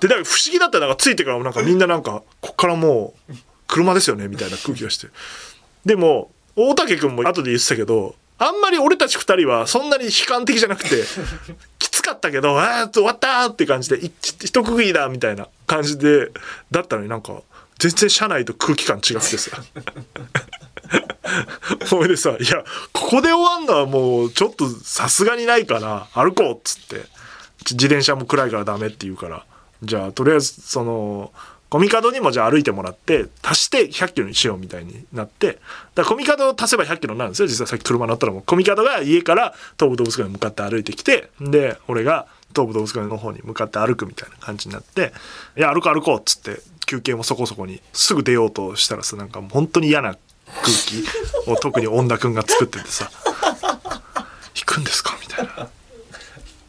[0.00, 3.34] でだから不思議だったらなんかついてからもなんかみんななんかこっからもう
[3.68, 5.08] 車ですよねみたいな空気がして。
[5.84, 11.04] でも大竹君も後で言ってたけどあんまり俺たち二人はそんなに悲観的じゃなくて
[12.02, 16.30] きつかったけどああ終わったって感じで一区切りだみたいな感じで
[16.70, 17.42] だったのになんか
[17.78, 19.50] 全然車内と空気感違ってさ。
[21.88, 22.62] ほいでさ「いや
[22.92, 27.06] ここで終わんのはもうちょっとさすがにないから歩こう」っつって。
[27.70, 29.44] 自転車も暗いからダメって言うから。
[29.82, 31.32] じゃあとりあえずその
[31.72, 35.58] コミカドにもじゃあ歩いてもらって足して100キロにしようみたいになって
[35.94, 45.14] だコミカドを足せば100キロになるんですよ実はさっき車乗ったらもうコミカドが家から東武動物館に向かって歩いてきてで俺が東武動物館の方に向かって歩くみたいな感じになって
[45.56, 50.18] 「いや歩こう歩こう」っつって休憩もそこそこにすぐ出ようとしたらさなんかもう本当に嫌な空
[50.66, 53.10] 気を特に恩田君が作っててさ
[54.54, 55.68] 「行くんですか?」みたいな。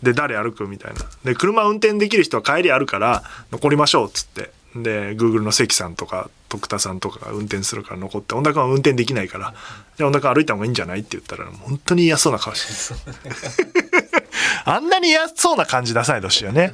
[0.01, 9.53] で誰歩くみたいなで車運転できる人は帰りあるから残りましょうっつってで Google の関さんとか徳田さんとかが運転するから残って恩田君は運転できないから
[9.97, 12.95] で恩田君歩いた方がいいんじゃないって言ったら本当に嫌そうな顔して。
[14.65, 16.73] あんなに嫌そうな感じ出さないでほしいよね。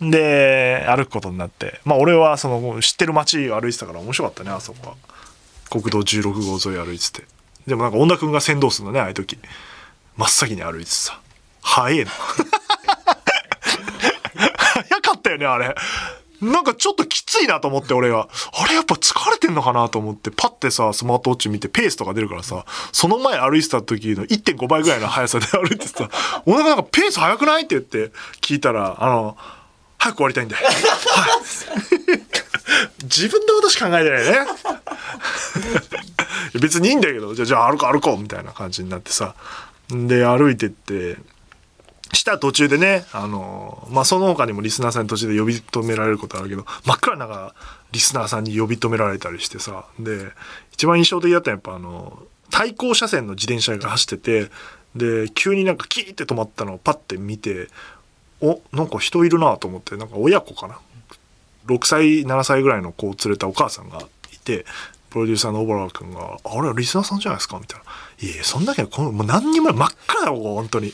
[0.00, 1.80] で歩くことになって。
[1.84, 4.96] まあ俺はその知ってる街を歩いてたから面白かったねあそこは。
[5.70, 7.24] 国道16号沿い歩いてて。
[7.66, 9.38] でもなんか恩田君が先導するのねああいう時。
[10.16, 11.20] 真っ先に歩いててさ。
[11.62, 12.10] 早えな。
[14.36, 15.74] 早かったよねあれ
[16.40, 18.28] なんかちょっときついなと思って俺が
[18.60, 26.08] あれやっぱ疲れてんのかなと思ってパッてさスマートウォッチ見てペースとか出るからさその前歩いてた時の1.5倍ぐらいの速さで歩いてさ
[26.46, 29.36] 「お腹なんかペース速くない?」って言って聞いたらあの
[29.98, 30.54] 早く終わりたいんで。
[30.54, 30.64] はい。
[33.04, 34.38] 自分のことしか考えてないね。
[36.60, 39.34] 別にいいんだけど、じゃあ、じゃあ歩こう歩こうみたいな感じになってさ。
[39.88, 41.16] で、歩いてって、
[42.12, 47.54] した途中でね、あの、まあ、その他にもリスナーさんに途中で呼び止められることあるけど、真っ暗な中、
[47.92, 49.86] リスナーさんに呼び止められたりしてさ。
[49.98, 50.26] で、
[50.72, 54.50] 一番印象的だったのはやっぱあの、対向車線の自転車が走ってて、
[54.94, 57.68] で、急になんかキーって止まったのをパッて見て、
[58.40, 60.78] おなんか人いるなと思ってなんか親子かな
[61.66, 64.00] ？6歳7歳ぐらいの子を連れたお母さんが
[64.32, 64.66] いて
[65.10, 67.84] プロデューサーの小原君が「あれリスナーさんじゃないですか」みたいな
[68.20, 70.92] 「いやいやそんだけこのもう何人も真っ赤だよここ本当に」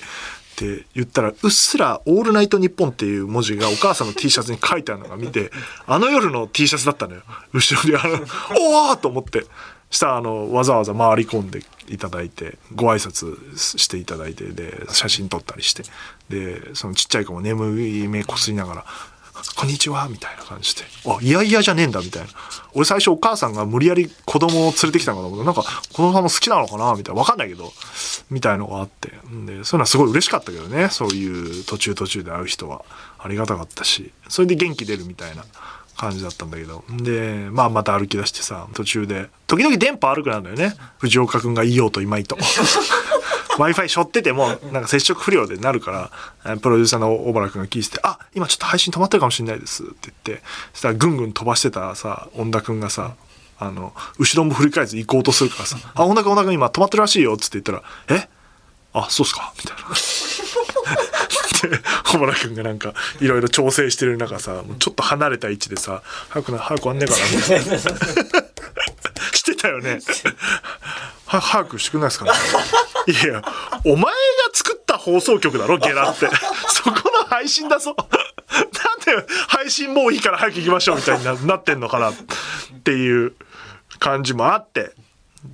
[0.62, 5.50] って言ったらうっすら「オールナイトニッポン」っていう文字がお母さんの T シャツに書いてあるのが見て
[5.86, 8.24] あの夜の T シャツだったのよ後ろにあの
[8.60, 9.46] 「おお!」と思って。
[9.90, 13.36] したあのわざわざ回り込んでいただいてご挨拶
[13.78, 15.82] していただいてで写真撮ったりして
[16.30, 18.84] でそのちっちゃい子も眠い目こすりながら
[19.56, 22.28] 「こんにちは」みたいな感じで「あいやいやじゃねえんだ」みたいな。
[22.74, 25.62] 俺最初お母さんが無理やり子供を連れてきたのかと思ったなんか
[25.92, 27.20] 子供さんも好きなのかなみたいな。
[27.20, 27.72] わかんないけど。
[28.30, 29.12] みたいのがあって。
[29.28, 30.88] んでそういうのはすごい嬉しかったけどね。
[30.90, 32.84] そういう途中途中で会う人は。
[33.18, 34.10] ありがたかったし。
[34.28, 35.44] それで元気出るみたいな。
[36.02, 36.82] 感じだったんだけど。
[36.90, 40.74] でまあまた歩き出してさ途中で時々電波悪くなるんだよね。
[40.98, 42.36] 藤岡君がいようといまいと。
[43.58, 46.10] w i f i しょっててもなんか接触不良でなるか
[46.42, 50.42] らプロデューサーの小原君が聞いてて「あ今ちょっと配信止まってるかもしれないです」って言って
[50.72, 53.14] そしたらぐんぐん飛ばしてたさ恩田君がさ
[53.58, 57.82] あの後ろも振り返ず行こうとするからさ「あ恩田君恩田君今止まってるらしいよ」っつって言ったら
[58.16, 58.28] 「え？
[58.94, 59.94] あそうっすか」みたいな。
[61.62, 67.78] で小原君がなんかいろいろ調整してる中さちょっと離れた位置でさ「早くな早く終わんねえかな」みたいな。
[69.32, 69.98] してたよね。
[71.26, 72.30] は早くしてくんないですかね。
[73.06, 73.42] いや
[73.84, 74.10] お前が
[74.52, 76.28] 作った放送局だろゲラって。
[76.68, 77.96] そこの配信だぞ。
[77.98, 82.14] なんで配信もういいから早く行きましょうみたいになってんのかなっ
[82.84, 83.34] ていう
[83.98, 84.92] 感じもあって。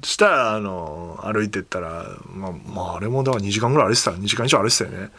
[0.02, 4.10] したらあの歩いてったらまあ、まあ、あれもだから2時間ぐらい歩いてた。
[4.12, 5.10] 2時間以上歩いてたよね。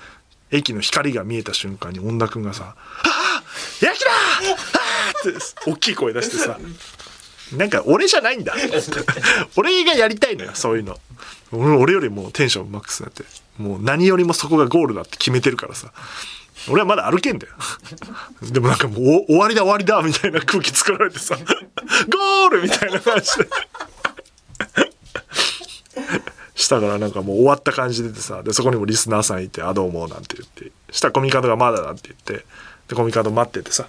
[0.52, 3.44] 駅の光が見えた瞬間に恩田君がさ「ああ
[3.86, 4.12] 焼きだ!
[4.12, 4.14] あ
[4.46, 6.58] あ!」って大きい声出してさ
[7.54, 8.54] なんか俺じゃないんだ。
[9.56, 10.98] 俺がやりたいのよそういうの。
[11.52, 13.24] 俺よりもテンションマックスになって。
[13.58, 15.92] もう何よりもそこがゴールだって決めてるからさ。
[16.70, 17.54] 俺はまだ歩けんだよ。
[18.52, 23.48] でもなんかもう終わりだ終わりだみたいな空気作られてさゴールみたいな感じで。
[26.56, 32.46] したからなんかもう終わった感じでさでそこにもリスナーさんいて「あどうも」なんて言ってしたコミカドがまだだって言って
[32.88, 33.86] でコミカド待っててさ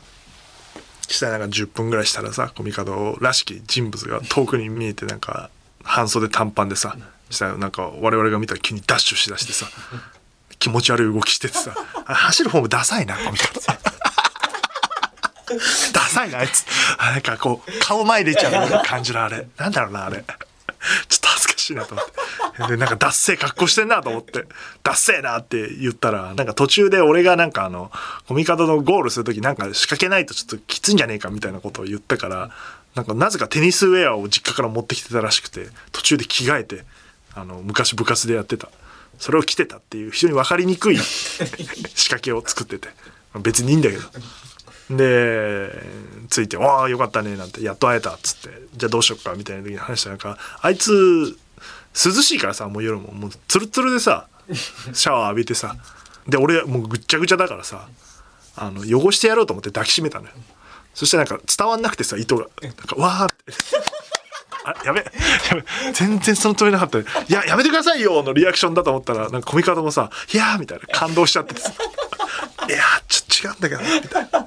[1.09, 5.51] したらなんか10分ぐらいしたらさコミカドらしき人物が遠くに見えてなんか
[5.83, 6.97] 半袖短パンでさ
[7.31, 9.67] したなんか我々が見たら急にダッシュしだしてさ
[10.59, 13.61] 気持ち悪い動きしててさ走るフォームダサいなコミカド。
[15.93, 16.65] ダサいなあいつ。
[16.99, 19.49] あなんかこう顔前出ちゃう感じのあれ。
[19.57, 20.25] なんだろうなあれ。
[21.09, 22.13] ちょっと恥ずかしいなと思って。
[22.69, 24.47] でなんかダッセー格好してんなと思って。
[24.83, 27.91] ダッセーなって言ったらなんか途中で俺がなんかあの
[28.27, 32.51] コミカドのゴールする時なんか仕掛けないとちょっときついんじゃねえかみたいなことを言ったから
[32.95, 36.85] なんかなぜかテニスウェアを実家から持ってきてたらしくて途中で着替えて
[37.35, 38.69] あの昔部活でやってた。
[39.19, 41.45] それを着てたっていう非常に分かりにくい仕
[42.09, 42.89] 掛けを作ってて。
[43.39, 44.03] 別にいいんだけど。
[44.91, 45.71] で
[46.29, 51.37] ついて「わあよかったね」なんて「やっと会えた」っつって「じゃあどうしよっか」みたいな時に話したらなんかあいつ
[51.95, 54.27] 涼しいからさもう夜ももうツルツルでさ
[54.93, 55.77] シャワー浴びてさ
[56.27, 57.89] で俺もうぐっちゃぐちゃだからさ
[58.57, 60.33] あの汚してやろうと思って抱きしめたのよ。
[60.93, 62.47] そしてなんか伝わんなくてさ糸が。
[62.63, 63.55] なんかわーって。
[64.65, 65.05] あやべや
[65.55, 71.73] べ全然その通りなかったいややめてくださいよのリアクションだと思ったらなんかコミカドもさ「いやー」みたいな感動しちゃってさ
[72.69, 74.47] 「いやーちょっと違うんだけどな」みたいな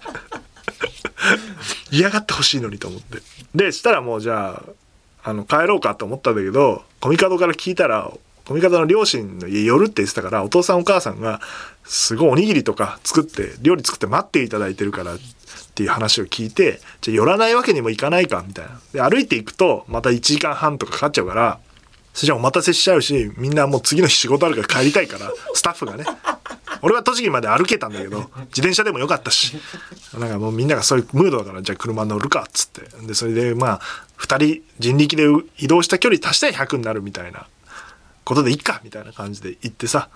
[1.91, 3.19] 嫌がってほしいのにと思って。
[3.55, 4.61] でしたらもうじゃ
[5.23, 8.11] ああの帰ろうかと思ったんだけどコミカドから聞いたら
[8.45, 11.39] コミカドの両親の家寄るって言ってたからお父さんお母さんが
[11.85, 15.17] すごいおにぎりとか作って料理作って待っていただいてるからっ
[15.75, 18.79] ていう話を聞いてじゃあ寄らないわけにもいかないかみたいな。
[18.91, 21.59] で歩いていくとまた1時間半とかかかっちゃうから
[22.13, 26.05] それじゃお待たせしちゃうしみんなもう次の日仕事あるから帰りたいから スタッフがね。
[26.81, 29.57] 俺は栃木まで歩けたんだけど自転車でもよかったし。
[30.17, 32.81] なんかもうみんながそういうムードだからじゃあ車乗るかっつって。
[33.07, 33.81] でそれでまあ
[34.19, 37.47] 2人人力で移動した距離足したら100になるみたいな。
[38.25, 40.09] ことでいっかみたいな感じで行ってさ。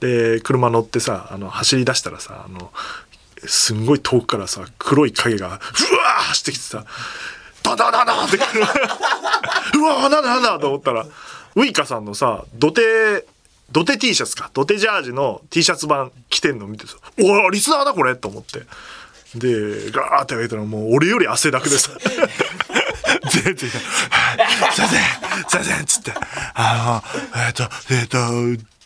[0.00, 2.72] で車乗ってさあの走り出したらさあの
[3.44, 6.84] すんごい遠くからさ黒い影がふわー走ってきてさ
[7.62, 8.64] ダダダダって来る。
[9.78, 11.06] うわなんだなんだと思ったら
[11.56, 13.26] ウイカさんのさ土手
[13.72, 18.60] 土手 T シャツか土手ジャージの T シャツ版着てんの見てさ「おおリスナーだこれ!」と思って
[19.36, 21.90] でガーって上げたらもう俺より汗だくでさ
[23.30, 26.12] 全然「すいませんすいません」っつって
[26.54, 27.02] 「あ
[27.34, 28.18] のえっ、とえっ、と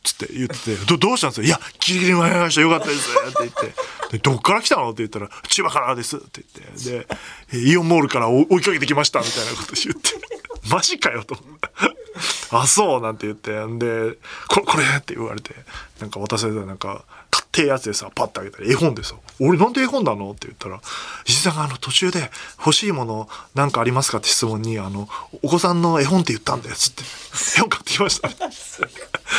[0.04, 1.46] つって言ってて、ど、どうしたんですか？
[1.46, 2.60] いや、ギリギリ間に合いました。
[2.60, 3.08] よかったです。
[3.08, 3.74] って言って。
[4.12, 4.90] で、どっから来たの？
[4.90, 6.18] って言ったら、千葉からです。
[6.18, 7.06] って言って。
[7.52, 9.20] で、イオンモールから追いかけてきました。
[9.20, 10.10] みたいなこと言って。
[10.68, 12.03] マジかよと思って。
[12.50, 13.52] あ、そうなんて言って。
[13.66, 14.16] んで、
[14.48, 14.84] これ、これ？
[14.98, 15.54] って言われて、
[16.00, 20.30] なんか渡されたらなんか、買ってやつでさ、パッてあげたら絵本でさ、俺なんで絵本なの？
[20.30, 20.80] って言ったら、
[21.26, 24.18] 石井さんがあの途中で欲しいものなんかありますか？
[24.18, 25.08] って質問に、あの、
[25.42, 27.02] お子さんの絵本って言ったんだよ、つって。
[27.58, 28.28] 絵本買ってきました。
[28.50, 28.82] す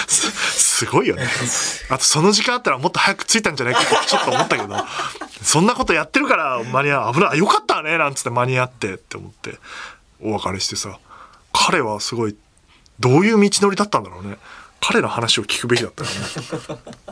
[0.75, 1.25] すごいよね。
[1.89, 4.75] あとその時間あったらもっと早く着いたんじゃないかってちょっと思ったけど、
[5.41, 7.13] そんなことやってるから間に合う。
[7.13, 7.37] 危ない。
[7.37, 9.57] よかったねなんつって間に合ってって思って、
[10.21, 10.99] お別れしてさ、
[11.53, 12.35] 彼はすごい、
[12.99, 14.37] どういう道のりだったんだろうね。
[14.81, 16.15] 彼の話を聞くべきだったよね。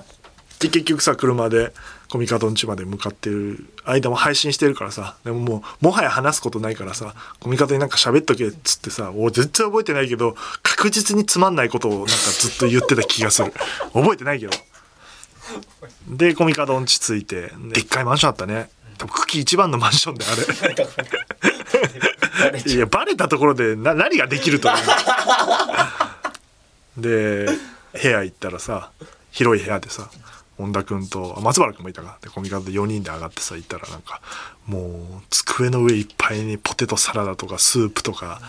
[0.60, 1.74] で結局さ車で
[2.10, 5.18] コミカドン家まで向かってる間も配信してるからさ。
[5.26, 13.52] でももうもはや話すことないからさコミカドになんか喋っとけっつってさ俺全然覚えてないけど確実につまんないことをなんかずっと言ってた気がする。
[13.94, 14.52] 覚えてないけど。
[16.08, 18.70] でコミカドン家着いてでっかいマンションあったね。
[18.98, 20.88] 多分茎一番のマンションであれ
[22.66, 24.78] いやバレたところでな何ができると思
[26.98, 27.02] う？
[27.02, 27.46] で
[28.02, 28.92] 部屋行ったらさ
[29.32, 30.10] 広い部屋でさ
[30.58, 32.18] 本田君と松原君もいたか？
[32.22, 34.22] でコミカドで4人で上がってさ行ったらなんか
[34.66, 38.42] もう机の上いっぱいにポテトサラダとかスープとか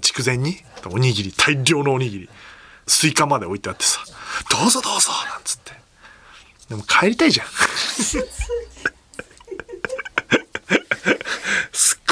[0.00, 0.56] 筑前煮？
[0.86, 2.28] おにぎり大量のおにぎり
[2.86, 4.00] スイカまで置いてあってさ
[4.50, 5.72] 「どうぞどうぞ」なんつって。
[6.68, 7.46] でも帰りたいじゃん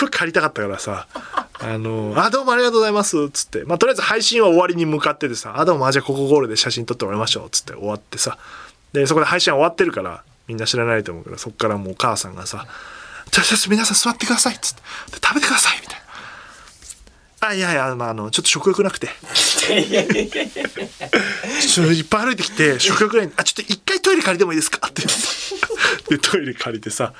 [0.04, 1.06] ごい帰りたかったからさ
[1.64, 3.30] あの、あ、どうもありがとうございます。
[3.30, 3.64] つって。
[3.64, 7.50] まあ、とりあえず配信は終わりに向かっててさ、あ、どうも、あ、じゃあここゴールで写真撮ってもらいましょう。
[7.50, 8.36] つって終わってさ。
[8.92, 12.66] で、そこで配信は終わってるから、みんな知らないと思うけど、そっからもうお母さんがさ、
[13.30, 14.58] じゃあ、皆さん座ってください。
[14.60, 14.82] つって。
[15.24, 15.80] 食べてください。
[15.80, 15.91] みたいな。
[17.44, 19.08] あ、いやいや、まあ、あの、ちょっと食欲なくて。
[21.92, 24.86] いっぱい歩いてきて、食欲ないあ、ちょっと一回トイレ借りてもいいですか？
[24.86, 25.02] って。
[26.08, 27.12] で、トイレ借りてさ、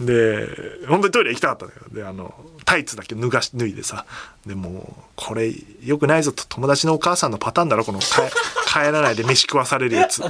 [0.00, 0.48] で、
[0.88, 4.04] 本当にトイレ行きたかったんだけど、で、あの、タイツだけ脱がし、脱いでさ、
[4.46, 5.52] でもう、これ、
[5.84, 8.06] 良くないぞと、友達のお母さんのパターンだろ、この、帰
[8.68, 10.22] 帰らないで飯食わされるやつ。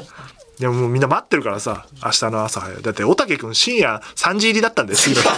[0.58, 2.82] でももうみんな待ってるからさ、明日の朝早い。
[2.82, 5.28] だって、おたけくん深夜3時入りだったんだよ、次の日。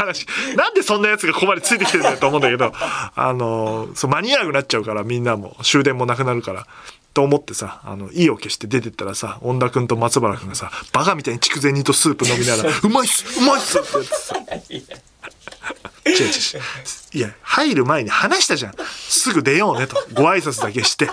[0.00, 0.26] 話。
[0.56, 6.66] なんでそんなやつがここまでついてきてるんだよと思うんだけど、あの、そう間に合わなくなっちゃうから、みんなも終電もなくなるから。
[7.12, 14.36] と思ってさ、あの、意を消して出てったらさ、恩田くんと松原くんがさ、バカみたいに筑前煮とスープ飲みながら、 うまいっすうまいっすってやってさ。
[16.06, 16.60] 違う違う違う。
[17.12, 18.74] いや、入る前に話したじゃん。
[18.86, 19.96] すぐ出ようねと。
[20.14, 21.10] ご挨拶だけして。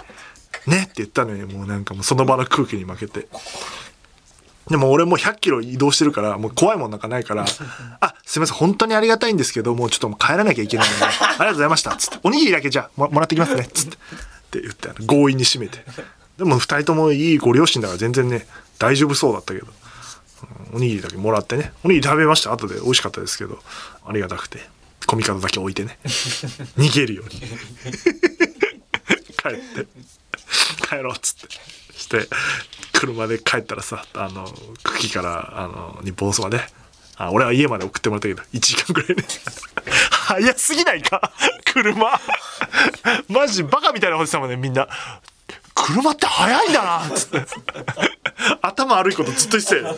[0.67, 3.27] ねって言ったのに、もうなんかもうその場の空気に負けて。
[4.69, 7.45] でも俺もう100キロ移動してるから、もう怖いもんなんかないから、
[8.01, 11.95] あ、すいません、本当にありがたいんですけど、もうちょっともう帰らなきゃいけないので、 ありがとうございました。
[11.95, 13.69] つって、おにぎりだけじゃあももらってきますね。
[13.73, 13.95] つって。
[13.95, 13.99] っ
[14.49, 15.83] て言って、強引に締めて。
[16.37, 18.47] でも二人ともいいご両親だから全然ね、
[18.79, 19.73] 大丈夫そうだったけど、うん
[20.73, 22.51] おにぎりだけもらってね、おにぎり食べました。
[22.51, 23.59] 後で美味しかったですけど、
[24.05, 24.59] ありがたくて、
[25.07, 25.97] コミカドだけ置いてね、
[26.77, 27.39] 逃げるように。
[27.41, 27.47] 帰
[29.49, 29.87] って、
[30.87, 31.47] 帰ろうっつって。
[32.07, 32.29] して、
[32.93, 34.47] 車で帰ったらさ、あの、
[34.83, 36.61] 茎から、あの、日本放送まで、
[37.17, 39.23] あ、俺は家まで送ってもらったけど、1時間くらいで。
[40.11, 41.31] 早すぎないか？
[41.65, 42.19] 車。
[43.27, 44.87] マジバカみたいなことしたもね、みんな。
[45.73, 47.45] 車って早いんだなっつって。
[48.61, 49.97] 頭悪いことずっと言っ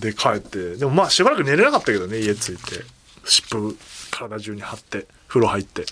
[0.00, 0.12] て。
[0.12, 0.76] で、帰って。
[0.76, 2.84] でもまあしばらく寝れなかったけどね、家着いて。
[3.26, 3.76] 湿布
[4.10, 5.84] 体中に貼って、風呂入って。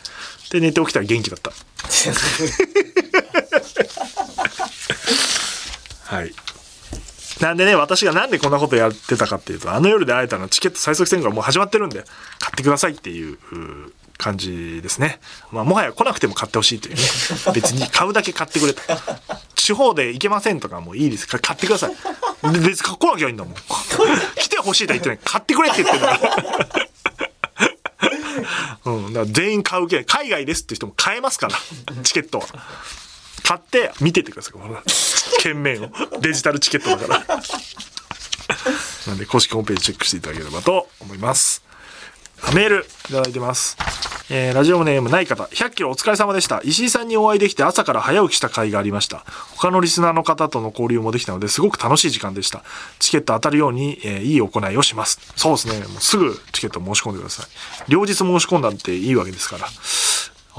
[0.51, 1.53] で、寝て起きたら元気だった。
[6.05, 6.33] はい。
[7.41, 12.05] なんでね、私がなんでこんなことやってたかっていうと、あの夜で会えたのチケット最速戦がもう始まってるんで、
[12.41, 13.39] 買ってくださいっていうう
[14.19, 15.21] 感じですね。
[15.53, 17.03] まあ、もはや来なくても買ってほしいというね。
[17.55, 18.83] 別に買うだけ買ってくれと。
[19.55, 22.53] 地方で行けませんとかもういいですから買ってください。
[22.53, 23.55] で別に来なきゃいいんだもん。
[24.37, 25.19] 来てほしいとは言ってない。
[25.23, 26.21] 買ってくれって言ってるから。
[28.93, 31.59] うん、だから全員買うけ海外ですって人も買えますから
[32.03, 32.47] チケットは
[33.49, 34.76] 買って見ててくださいこの
[35.40, 35.88] 券面を
[36.20, 37.36] デジタルチケットだから
[39.07, 41.64] なんで公式ホームページチェックしていただければと思います
[42.55, 43.76] メールいただいてます。
[44.30, 46.61] えーラジオネームない方、100キロお疲れ様でした。
[46.62, 49.24] 石井さんにお会いできて朝から早起きした回がありました。
[49.57, 52.62] 他のリスナーの方との交流もできたのですごく楽しい時間でした。
[53.01, 55.20] チケット当たるように、えーいい行いをします。
[55.36, 55.78] そうですね。
[55.88, 57.46] もうすぐチケット申し込んでください。
[57.88, 59.66] 両日申し込んだっていいわけですから。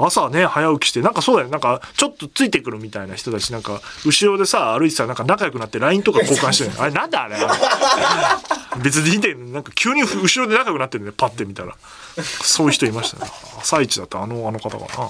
[0.05, 1.51] 朝はね、早起きして、なんかそうだよね。
[1.51, 7.37] なんか、ちょっとついてくるみたいな人たち、なんか、後ろでさ、歩いてたら、なんか仲良くなって LINE とか交換してるの あれ、なんだあれ。
[8.81, 11.75] 別にいいんだけどなんか急に後ろで仲良くなってるね、パッて見たら。
[12.43, 13.31] そういう人いましたね。
[13.59, 15.09] 朝一だったあの、あの方かな。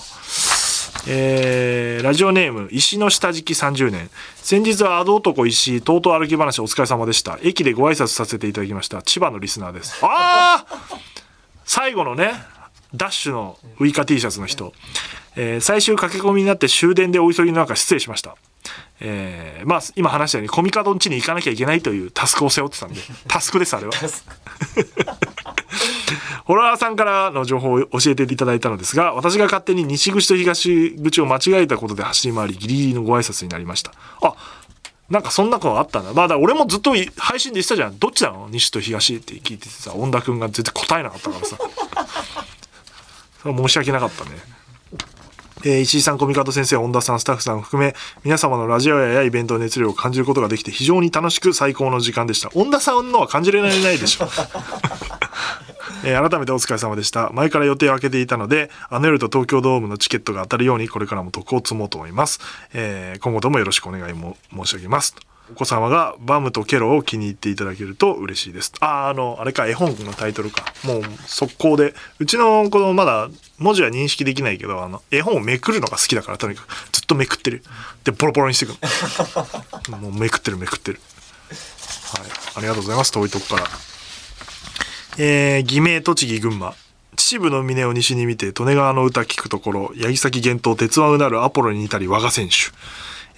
[1.07, 4.09] えーラジオネーム、石の下敷き30年。
[4.41, 7.37] 先日はアド男石井、とうとう歩き話お疲れ様でした。
[7.43, 9.01] 駅でご挨拶させていただきました。
[9.01, 9.99] 千葉のリスナーです。
[10.01, 10.97] ああ
[11.65, 12.33] 最後のね、
[12.93, 14.73] ダッシュのウイカ T シャツの人。
[15.35, 18.35] えー最終駆け込みになって終電でお急ぎの中失礼しました。
[18.99, 23.93] えーまあ、今話したように、コミカドン家に行かなきゃいけないというタスクを背負ってたんで、タスクです、あれは。
[26.43, 33.93] ホラーさんからの情報を教えていただいたのですが、私が勝手に西口と東口を間違えたことで走り回り、ギリギリのご挨拶になりました。
[34.21, 34.35] あ、
[35.09, 36.13] なんかそんなことあったんだ。
[36.13, 37.97] まあ、だ俺もずっとい配信で言ってたじゃん。
[37.97, 38.49] どっちなの？
[38.49, 41.57] 西と東って聞いててさ、恩田くんが全然答えなかったからさ。
[43.41, 44.31] それは申し訳なかったね。
[45.65, 52.49] えー石井さん、コミカド先生、恩田さん、スタッフさん含め、皆様のラジオやイベントの熱量を感じることができて、非常に楽しく最高の時間でした。
[52.53, 54.29] 恩田さんのは感じられないでしょ。
[56.05, 57.29] えー改めてお疲れ様でした。
[57.33, 62.39] 前から予定を空けていたので、あの夜と東京ドームのチケットが当たるように、これからも徳を積もうと思います。
[62.73, 65.15] えー今後ともよろしくお願いも申し上げます。
[65.51, 68.71] お子様がバムとケロを気に入っていただけると嬉しいです。
[68.79, 70.65] あー、あの、あれか、絵本のタイトルか。
[70.83, 71.93] もう速攻で。
[72.19, 77.63] うちの子供まだ文字は認識できないけど、あの、絵本をめくるのが好きだから、とにかくずっとめくってる。
[78.03, 78.77] で、ボロボロにしてく
[79.89, 79.97] の。
[79.97, 81.01] もうめくってるめくってる。
[82.13, 82.21] はい。
[82.55, 83.11] ありがとうございます。
[83.11, 83.67] 遠いとこから。
[85.17, 86.75] えー、偽名栃木群馬。
[87.15, 92.55] 秩父の峰を西に見て、利根川の歌聞くところ、八木崎玄東、鉄腕うなるアポロに似たり我が選手。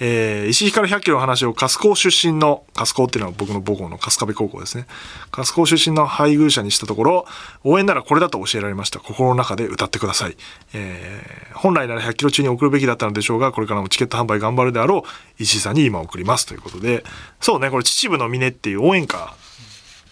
[0.03, 4.87] えー、石井から100キロの話を、春高出身の、春高っていうのは僕の母校の春日部高校ですね。
[5.31, 7.27] 春高出身の配偶者にしたところ、
[7.63, 8.99] 応援ならこれだと教えられました。
[8.99, 10.35] 心の中で歌ってください。
[10.73, 16.47] えー、本来なら100キロ中に送るべきだったのでしょうが、これからもチケット販売頑張るであろう、石井さんに今送ります。
[16.47, 17.03] ということで、
[17.39, 19.35] そうね、これ秩父の峰っていう応援歌、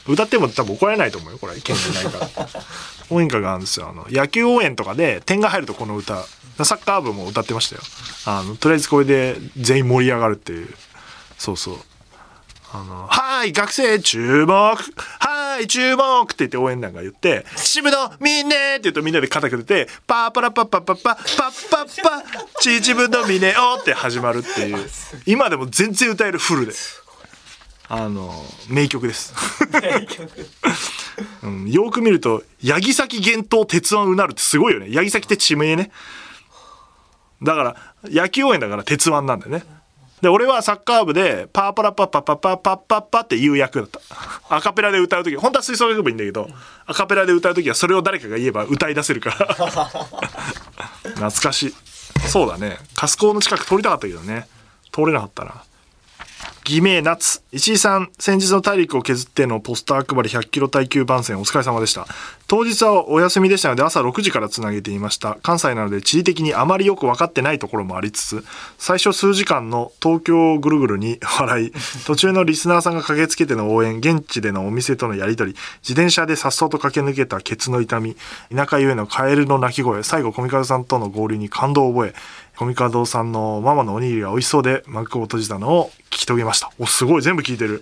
[0.07, 2.47] 歌っても多分怒られないと思うよこれ県じゃないから
[3.09, 3.89] 応援歌があるんですよ。
[3.89, 6.23] あの野球応援とかで点が入るとこの歌
[6.63, 7.81] サッカー部も歌ってましたよ。
[8.25, 10.67] あのとりあえずこれで全員盛り上がるっていう。
[11.37, 11.77] そうそう。
[12.71, 16.23] あの、はい、学生注目はい、注目!
[16.23, 22.23] って言って応援団が言って、秩父のみんなって言うとみんなで肩組んでて、パーパラパッパッパッパッパッパッパ
[22.59, 24.87] 秩父のみねおって始まるっていう。
[25.25, 26.73] 今でも全然歌えるフルで。
[27.89, 28.31] あの、
[28.69, 29.33] 名曲です。
[31.41, 34.93] うん、よく見ると、八木崎玄東鉄腕うなるってすごいよね。
[34.93, 35.91] 八木崎って地名ね。
[37.41, 39.63] だから、野球応援だから鉄腕なんだよね。
[40.21, 43.99] で、俺はサッカー部で、パーパラパッパッパッパッパッパッパっていう役だった。
[44.49, 46.47] アカペラで歌うとき、本当は吹奏楽部いいんだけど、
[46.85, 49.35] アカペラで歌うときはそれを誰かが言えば歌い出せるから。
[51.15, 51.73] 懐かしい。
[52.27, 52.77] そうだね。
[52.95, 54.47] 春高の近く通りたかったけどね。
[54.91, 55.63] 通れなかったな。
[56.63, 62.05] 偽名夏石井さん先日の大陸を削ってのポスター配り100キロ耐久番宣お疲れ様でした。
[62.47, 65.39] 当日はお休みでしたので朝6時からつなげていました。
[65.41, 68.45] 関西なので地理的にあまりよく分かってないところもありつつ
[68.77, 71.71] 最初数時間の東京ぐるぐるに笑い
[72.05, 78.15] 途中のリスナーさんが駆けつけての応援現地でのお店とのやり取り自転車で颯爽と駆け抜けたケツの痛み
[78.55, 82.13] 田舎ゆえのカエルの鳴き声最後コミカドさんとの合流に感動を覚え
[82.59, 86.69] コミカドさんのママのおにぎりが美味しそうで幕を閉じたのを聞き遂げました。
[86.77, 87.81] お、すごい、全部聞いてる。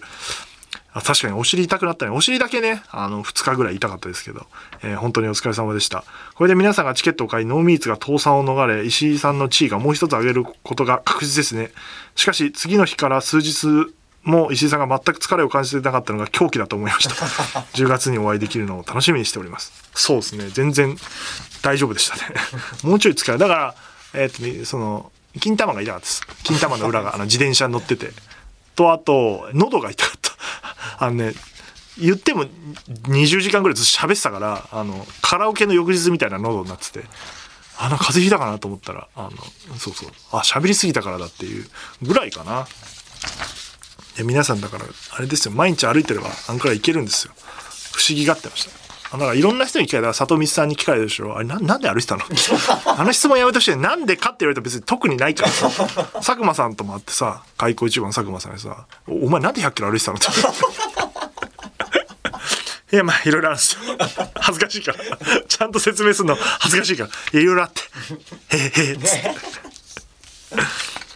[0.93, 2.11] あ確かにお尻痛くなったね。
[2.11, 4.45] お尻だけね、あの、2日ぐらい痛かったですけど、
[4.83, 6.03] えー本当にお疲れ様でした。
[6.35, 11.71] これで皆さんがチケットを買い、ノーミーツが倒産を逃れ、石井さんの地位がもう一つ上げることが確実ですね。
[12.15, 17.15] しかし、次の日から数日、もう石井さんが全く疲れを感じていなかったのが狂気だと思いました。
[17.73, 19.73] 10月にお会いできるのを楽しみにしております。
[19.95, 20.49] そうですね。
[20.49, 20.95] 全然
[21.63, 22.21] 大丈夫でしたね。
[22.83, 23.39] もうちょい疲れ。
[23.39, 23.75] だから、
[24.13, 26.21] えっ、とね、その、金玉が痛かったです。
[26.43, 28.11] 金玉の裏が、あの、自転車に乗ってて。
[28.75, 30.27] と、あと、喉が痛かった。
[30.99, 31.33] あのね
[31.99, 37.05] 言っても20時間ぐらいずっと喋ってたからあのカラオケの翌日みたいな喉になってて
[37.79, 39.31] あの風邪ひいたかなと思ったらあの
[39.77, 41.67] そうそうあ喋りすぎたからだっていう
[42.03, 42.67] ぐらいかな
[44.15, 44.85] いや皆さんだから
[45.15, 47.33] あれですよ毎日歩いてればあんくらいいけるんですよ
[47.93, 51.35] 不思議がってましたあだからいろんな人に聞かれたら里見さんに聞かれるでしょ。
[51.37, 52.23] あれななんで歩いてたの？
[52.97, 53.75] あの質問やめてほしい。
[53.77, 60.27] なんでかって言われたら別に特にないからさ佐久間さんとも会ってさ開口一番佐久間さんにさ「おお前なんで100キロ歩いてたの?」って。
[62.89, 63.79] いやまあいろいろあるんですよ。
[64.35, 64.99] 恥ずかしいから。
[65.47, 67.39] ちゃんと説明するの恥ずかしいから。
[67.39, 67.81] いろいろあって
[68.55, 69.21] 「へえへえ」っつっ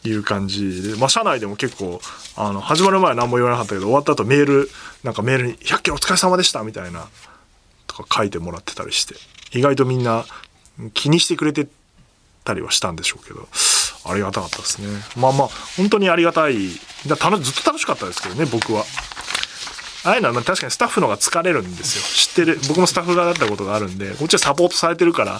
[0.04, 0.10] て。
[0.10, 0.98] いう感じで。
[0.98, 2.02] まあ社内でも結構
[2.36, 4.70] あの始まる前は何も言わなかったけど終わった後メール
[5.04, 7.06] なんかメールに「100キロお疲れ様でした」みたいな
[7.92, 9.16] とか書いてもらってたりして
[9.58, 10.26] 意外とみんな
[10.94, 11.68] 気にしてくれて
[12.44, 13.48] たりはしたんでしょうけど
[14.06, 14.88] ありがたかったですね。
[15.16, 16.56] まあまあ本当にありがたい。
[17.06, 18.84] だ楽ずっと楽しかったですけどね僕は。
[20.04, 22.04] ああいうのは確かにスタッフの方が疲れるんですよ。
[22.04, 22.60] 知ってる。
[22.68, 25.39] 僕もスタッフ側だったことがあるんでこっちはサポートされてるから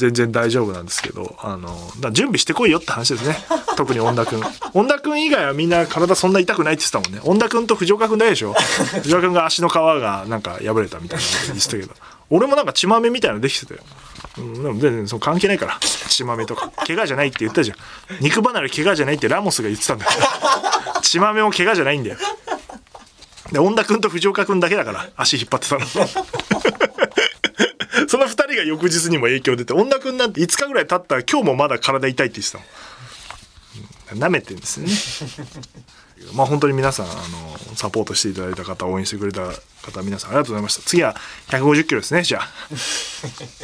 [0.00, 3.36] 全然大丈夫なんですけどあのだから準備してこいよって話ですね。
[3.76, 4.42] 特に恩田君
[4.72, 7.30] 恩田君以外はみんな体そんな痛くないって言ってたもんね。
[7.30, 8.54] 恩田君と藤岡君だけでしょ。
[9.02, 11.90] 藤岡君が足の皮がなんか破れたみたいな言ってたけど。
[12.30, 13.80] 俺もなんか血まめみたいなのできてたよ、
[14.38, 15.78] うん、でも全然その関係ないから。
[15.80, 16.70] 血まめとか。
[16.86, 17.76] 怪我じゃないって言ったじゃん。
[18.20, 20.10] 肉離れ怪我じゃないってラモスが言ってたんだよ。
[21.02, 22.16] 血まめも怪我じゃないんだよ。
[23.52, 25.86] で恩田君と藤岡君だけだから足引っ張ってたの。
[25.86, 26.39] その2
[28.50, 34.18] 人が翌日にも影響出て恩田君なんて5日ぐらい経ったら今日もまだ体痛いって言ってたもん。
[34.18, 34.92] なめてんですよね。
[36.34, 37.14] まあ本当に皆さんあ
[37.68, 40.82] のサポートしていただいた方応援してくれた方皆さんありがとうございました。
[40.82, 41.16] 次は
[41.48, 42.48] 150キロですねじゃあ。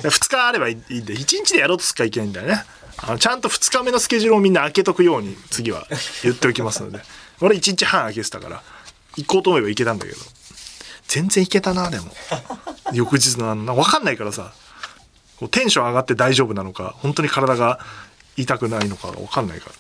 [0.03, 2.65] 2日あればいいんで1日でやろうとすかいけないんだよね。
[2.99, 5.87] あのちゃんと2日目のスケジュールをみんな開けとくように次は
[6.23, 7.01] 言っておきますので。
[7.41, 8.63] 俺1日半開けてたから
[9.17, 10.19] 行こうと思えば行けたんだけど。
[11.09, 12.15] 全然行けたなでも。
[12.93, 14.53] 翌日のあんな分かんないからさ。
[15.39, 17.81] こうテンション上がって大丈夫なのか本当に体が
[18.37, 19.73] 痛くないのか分かんないから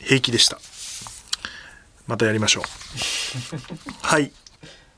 [0.00, 0.58] 平気でした。
[2.06, 2.64] またやりましょう。
[4.02, 4.30] はい。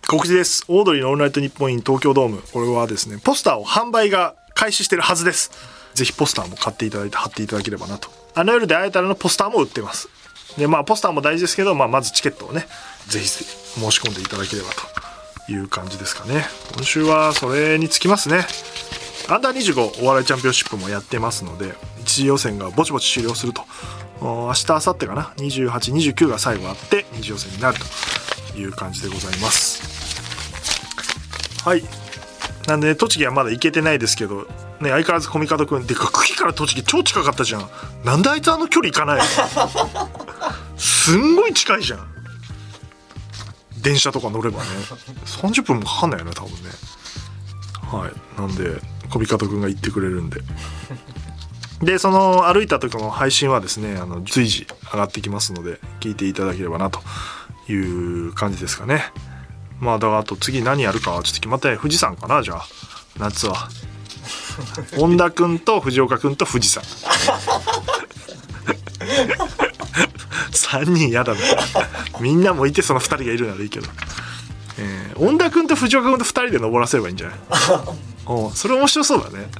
[0.07, 0.65] 告知です。
[0.69, 2.43] オードリーのオールナイトニッポンイン東京ドーム。
[2.53, 5.51] これはですねポスターを販売が開始してるはずです。
[5.95, 8.11] ぜひポスターも買っていただいて貼っていただければなと。
[8.35, 10.09] あの夜で会えたらのポスターも売ってます。
[10.57, 12.67] でまあポスターも大事ですけど、まあ、まずチケットをね
[13.07, 13.45] ぜひ申
[13.91, 14.69] し込んでいただければ
[15.47, 16.47] という感じですかね。
[16.75, 18.47] 今週はそれにつきますね。
[19.31, 23.63] アンダー25お笑いチャンピオンシップもやってますので一次予選がぼちぼち終了すると。
[24.21, 27.79] 明日明後日かな？2829が最後あって二次予選になる
[28.53, 29.83] という感じでございます。
[31.63, 31.85] はい。
[32.67, 34.49] なんで、ね、栃木はまだ行けてないですけど
[34.81, 37.69] ね、相変わらずコミカドくんでか茎から栃木超近かったじゃん。
[38.05, 39.25] なんであいつあの距離行かないの？
[40.79, 42.01] すんごい近いじゃん。
[43.83, 44.71] 電車とか乗ればね。
[45.27, 46.71] 30分もかかんないよね多分ね。
[47.83, 48.41] はい。
[48.41, 48.81] なんで
[49.11, 50.41] コミカドくんが行ってくれるんで。
[51.83, 57.01] でその歩いた時の配信はですねあの随時上がってきますので聞いていただければなと
[57.71, 59.13] いう感じですかね。
[59.79, 62.67] まあだからあと次何やるかはちょっと決まって富士山かなじゃあ。
[63.19, 63.69] 夏は。
[64.97, 66.83] 本田君と藤岡君と富士山
[70.53, 71.41] 3人嫌だな。
[72.21, 73.87] みんなもいてその2人がいるならいいけど、
[74.79, 77.39] えー、恩田君と藤岡君と2人で登らせればいいんじゃない？
[78.29, 79.49] おそれ面白そうだね。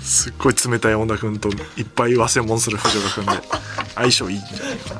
[0.00, 3.32] すっごい冷たい恩田君といっぱい忘れ物する藤岡君で
[3.94, 4.94] 相性いいんじゃないか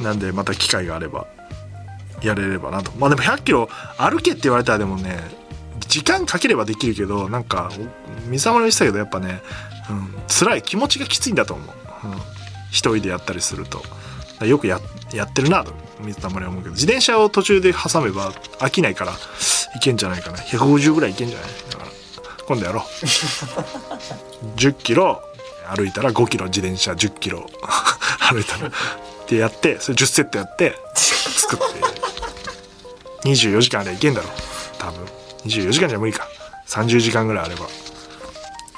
[0.00, 0.10] な。
[0.10, 1.26] なんでまた機会があれば
[2.22, 2.92] やれればなと。
[2.98, 5.18] まあでも100キロ歩けって言われたらでもね
[5.88, 7.70] 時間かければできるけどなんか
[8.28, 9.42] 水溜り言ってたけどやっぱね、
[9.90, 11.66] うん、辛い気持ちがきついんだと思う、
[12.04, 12.14] うん、
[12.70, 13.82] 一人でやったりすると。
[14.44, 14.80] よくや
[15.14, 20.38] やってるなと水溜りは思うけど自転車を途中で挟めば飽きないからいけんじゃないかな。
[20.38, 21.48] 150ぐらいいけんじゃない？
[21.70, 21.90] だから
[22.46, 22.84] 今度やろう。
[24.56, 25.22] 10キロ
[25.74, 27.46] 歩いたら5キロ自転車10キロ
[28.30, 28.68] 歩いたら。
[28.68, 28.70] っ
[29.26, 33.28] てやってそれ10セットやって作って。
[33.28, 34.28] 24時間でいけんだろ
[34.78, 35.04] 多分。
[35.46, 36.28] 24時間じゃ無理か。
[36.68, 37.66] 30時間ぐらいあれば、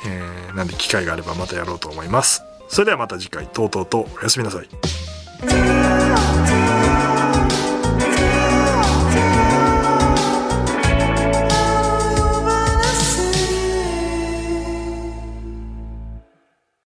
[0.07, 2.43] えー、なんで機会があればまたやろうと思います。
[2.71, 3.47] それではまた次回。
[3.47, 4.69] とうとうとおやすみなさい。